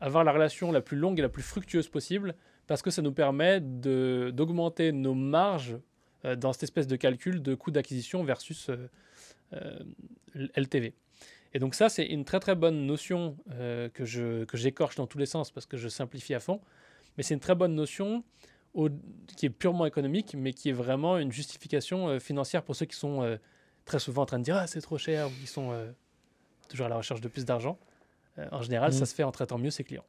[0.00, 2.34] avoir la relation la plus longue et la plus fructueuse possible,
[2.66, 5.76] parce que ça nous permet d'augmenter nos marges
[6.24, 8.70] euh, dans cette espèce de calcul de coût d'acquisition versus
[9.52, 9.78] euh,
[10.56, 10.94] LTV.
[11.52, 15.50] Et donc ça, c'est une très très bonne notion que j'écorche dans tous les sens
[15.50, 16.60] parce que je simplifie à fond.
[17.16, 18.22] Mais c'est une très bonne notion
[19.36, 23.36] qui est purement économique, mais qui est vraiment une justification financière pour ceux qui sont
[23.84, 25.72] très souvent en train de dire ah c'est trop cher ou qui sont
[26.68, 27.78] toujours à la recherche de plus d'argent.
[28.38, 29.06] Euh, en général, ça mm.
[29.06, 30.04] se fait en traitant mieux ses clients.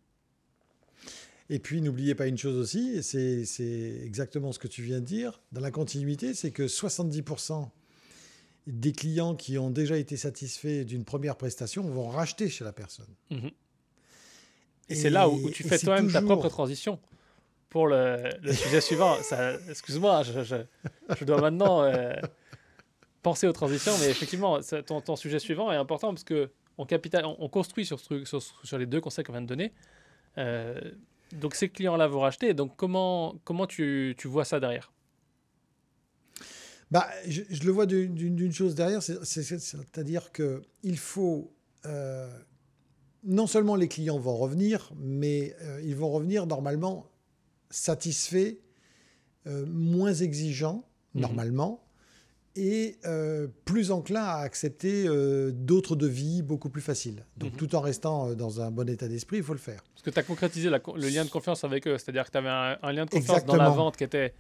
[1.50, 5.42] Et puis, n'oubliez pas une chose aussi, c'est exactement ce que tu viens de dire,
[5.52, 7.68] dans la continuité, c'est que 70%
[8.68, 13.14] des clients qui ont déjà été satisfaits d'une première prestation vont racheter chez la personne.
[13.32, 13.52] Mm-hmm.
[14.90, 17.00] Et, c'est là où, tu fais toi-même ta propre transition
[17.70, 19.18] pour le, sujet suivant.
[19.70, 22.14] Excuse-moi, je, je, dois maintenant euh,
[23.22, 27.26] penser aux transitions, mais effectivement, ton, ton, sujet suivant est important parce que on, capital,
[27.26, 29.74] on, construit sur, sur, sur, les deux conseils qu'on vient de donner.
[30.38, 30.80] Euh,
[31.34, 32.54] donc ces clients-là vont racheter.
[32.54, 34.92] Donc comment, comment tu, tu vois ça derrière?
[36.90, 41.54] Bah, je, le vois d'une chose derrière, c'est-à-dire qu'il faut
[41.86, 42.30] euh,
[43.24, 47.10] non seulement les clients vont revenir, mais euh, ils vont revenir normalement
[47.70, 48.58] satisfaits,
[49.46, 51.22] moins exigeants, mhm.
[51.22, 51.81] normalement,
[52.56, 57.26] et euh, plus enclin à accepter euh, d'autres devis beaucoup plus faciles.
[57.38, 57.58] Donc, mhm.
[57.58, 59.82] tout en restant euh, dans un bon état d'esprit, il faut le faire.
[59.94, 62.50] Parce que tu as concrétisé le lien de confiance avec eux, c'est-à-dire que tu avais
[62.50, 64.34] un, lien de confiance dans la vente qui était,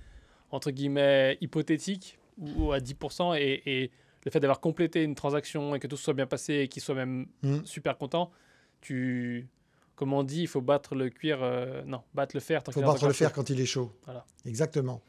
[0.52, 3.92] entre guillemets, hypothétique ou, à 10%, et, et
[4.26, 6.96] le fait d'avoir complété une transaction et que tout soit bien passé et qu'ils soient
[6.96, 7.60] même mm.
[7.66, 8.32] super contents,
[8.82, 9.48] tu.
[9.96, 11.40] Comme on dit, il faut battre le cuir.
[11.86, 12.64] non, battre le fer.
[12.66, 13.92] Il faut battre le fer quand il est chaud.
[14.06, 14.26] Voilà.
[14.48, 15.00] Exactement.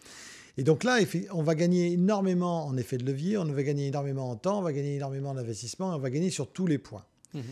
[0.59, 0.98] Et donc là,
[1.32, 4.62] on va gagner énormément en effet de levier, on va gagner énormément en temps, on
[4.62, 7.07] va gagner énormément en investissement, on va gagner sur tous les points.
[7.34, 7.42] Mhm.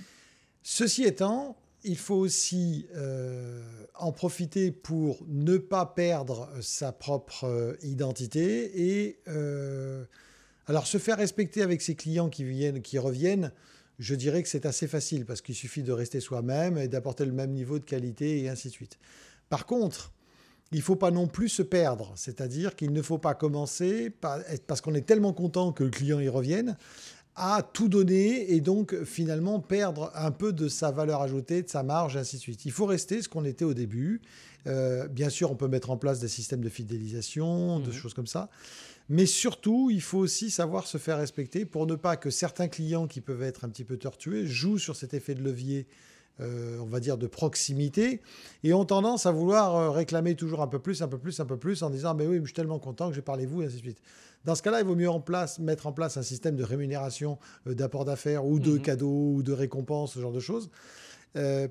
[0.63, 3.63] Ceci étant, il faut aussi euh,
[3.95, 10.05] en profiter pour ne pas perdre sa propre euh, identité et euh,
[10.67, 13.53] alors se faire respecter avec ses clients qui viennent, qui reviennent.
[13.99, 17.33] Je dirais que c'est assez facile parce qu'il suffit de rester soi-même et d'apporter le
[17.33, 18.99] même niveau de qualité et ainsi de suite.
[19.49, 20.13] Par contre,
[20.73, 22.13] il ne faut pas non plus se perdre.
[22.17, 24.11] C'est-à-dire qu'il ne faut pas commencer,
[24.67, 26.77] parce qu'on est tellement content que le client y revienne,
[27.37, 31.83] à tout donner et donc finalement perdre un peu de sa valeur ajoutée, de sa
[31.83, 32.65] marge, ainsi de suite.
[32.67, 34.21] Il faut rester ce qu'on était au début.
[34.67, 37.93] Euh, bien sûr, on peut mettre en place des systèmes de fidélisation, de mhm.
[37.93, 38.51] choses comme ça.
[39.09, 43.07] Mais surtout, il faut aussi savoir se faire respecter pour ne pas que certains clients
[43.07, 45.87] qui peuvent être un petit peu tortueux jouent sur cet effet de levier
[46.41, 48.23] euh, on va dire, de proximité,
[48.65, 51.45] et ont tendance à vouloir euh, réclamer toujours un peu plus, un peu plus, un
[51.45, 53.67] peu plus, en disant, mais oui, je suis tellement content que j'ai parlé vous, et
[53.67, 54.01] ainsi de suite.
[54.47, 57.39] Dans ce cas-là, il vaut mieux en place, mettre en place un système de rémunération
[57.67, 58.83] euh, d'apport d'affaires ou de mhm.
[58.83, 60.71] cadeaux ou de récompenses, ce genre de choses.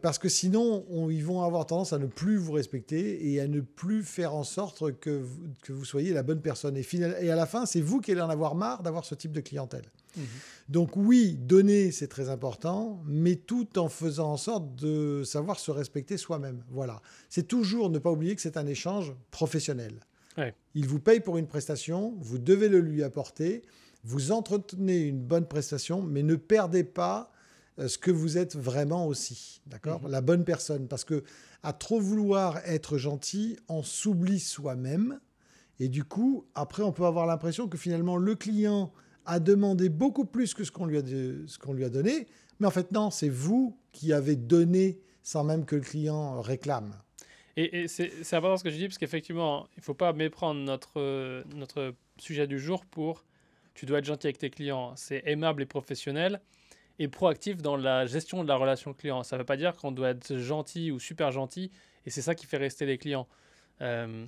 [0.01, 3.61] parce que sinon, ils vont avoir tendance à ne plus vous respecter et à ne
[3.61, 5.23] plus faire en sorte que
[5.67, 6.77] vous, soyez la bonne personne.
[6.77, 6.85] Et,
[7.21, 9.41] et à la fin, c'est vous qui allez en avoir marre d'avoir ce type de
[9.41, 9.85] clientèle.
[10.15, 10.25] Mhm.
[10.69, 15.71] Donc oui, donner, c'est très important, mais tout en faisant en sorte de savoir se
[15.71, 16.63] respecter soi-même.
[16.69, 17.01] Voilà.
[17.29, 19.99] C'est toujours ne pas oublier que c'est un échange professionnel.
[20.73, 23.61] Il vous paye pour une prestation, vous devez le lui apporter,
[24.05, 27.33] vous entretenez une bonne prestation, mais ne perdez pas
[27.77, 30.01] euh, ce que vous êtes vraiment aussi, d'accord?
[30.03, 30.11] Mhm.
[30.11, 31.23] La bonne personne, parce que
[31.61, 35.19] à trop vouloir être gentil, on s'oublie soi-même,
[35.79, 38.93] et du coup, après, on peut avoir l'impression que finalement le client
[39.29, 42.27] a demandé beaucoup plus que ce qu'on lui, a lui a donné.
[42.59, 46.95] Mais en fait, non, c'est vous qui avez donné sans même que le client réclame.
[47.55, 51.43] Et, c'est, important ce que je dis, parce qu'effectivement, il ne faut pas méprendre notre,
[51.55, 53.25] notre sujet du jour pour
[53.73, 54.93] tu dois être gentil avec tes clients.
[54.95, 56.41] C'est aimable et professionnel
[56.97, 59.23] et proactif dans la gestion de la relation client.
[59.23, 61.71] Ça ne veut pas dire qu'on doit être gentil ou super gentil,
[62.05, 63.27] et c'est ça qui fait rester les clients.
[63.81, 64.25] Euh,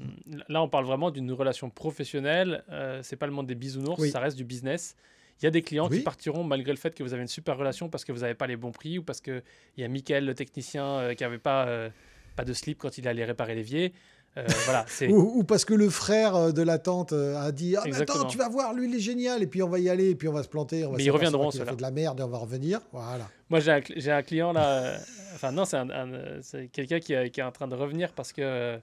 [0.48, 2.64] là, on parle vraiment d'une relation professionnelle.
[2.70, 4.96] Euh, c'est pas le monde des bisounours, ça reste du business.
[5.42, 7.58] Il y a des clients qui partiront malgré le fait que vous avez une super
[7.58, 9.42] relation parce que vous n'avez pas les bons prix ou parce qu'il
[9.78, 11.90] y a Michael, le technicien, euh, qui n'avait pas, euh,
[12.36, 13.94] pas de slip quand il allait réparer l'évier.
[14.64, 18.38] voilà, ou, ou, parce que le frère de la tante a dit ah, Attends, tu
[18.38, 20.32] vas voir, lui il est génial, et puis on va y aller, et puis on
[20.32, 20.86] va se planter.
[20.86, 22.80] On va mais ils reviendront, il a fait de la merde et on va revenir.
[22.94, 23.30] Voilà.
[23.50, 24.96] Moi j'ai un, un, client là,
[25.36, 28.80] enfin non, c'est quelqu'un qui, qui, est en train de revenir parce que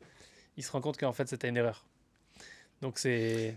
[0.59, 1.87] il se rend compte qu'en fait c'était une erreur.
[2.83, 3.57] Donc c'est.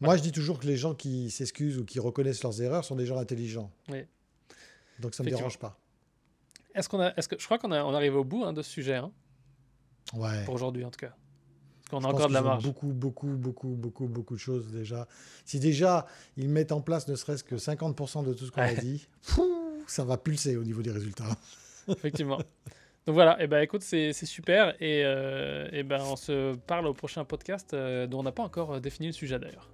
[0.00, 2.96] Moi, je dis toujours que les gens qui s'excusent ou qui reconnaissent leurs erreurs sont
[2.96, 3.70] des gens intelligents.
[3.88, 4.04] Oui.
[4.98, 5.78] Donc ça ne me dérange pas.
[6.74, 8.60] Est-ce qu'on a, est-ce que je crois qu'on a, on arrive au bout hein, de
[8.60, 9.12] ce sujet, hein
[10.14, 10.44] ouais.
[10.44, 11.14] Pour aujourd'hui en tout cas.
[11.80, 12.64] Parce qu'on a encore de la marge.
[12.64, 15.08] Beaucoup, beaucoup, beaucoup, beaucoup, beaucoup de choses déjà.
[15.46, 18.74] Si déjà ils mettent en place ne serait-ce que 50% de tout ce qu'on a
[18.74, 19.06] dit,
[19.86, 21.38] ça va pulser au niveau des résultats.
[21.88, 22.40] Effectivement.
[23.06, 24.74] Donc voilà, et eh ben écoute, c'est super.
[24.80, 28.42] Et, euh, et, ben on se parle au prochain podcast euh, dont on n'a pas
[28.42, 29.70] encore défini le sujet d'ailleurs.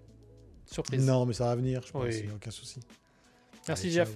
[0.66, 1.06] Surprise.
[1.06, 2.80] Non, mais ça va venir, je pense, il n'y a aucun souci.
[3.68, 4.10] Merci Jeff.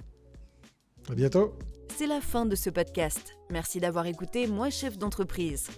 [1.08, 1.56] À bientôt.
[1.96, 3.36] C'est la fin de ce podcast.
[3.50, 5.68] Merci d'avoir écouté Moi chef d'entreprise.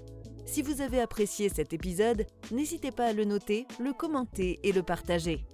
[0.46, 4.82] Si vous avez apprécié cet épisode, n'hésitez pas à le noter, le commenter et le
[4.82, 5.44] partager.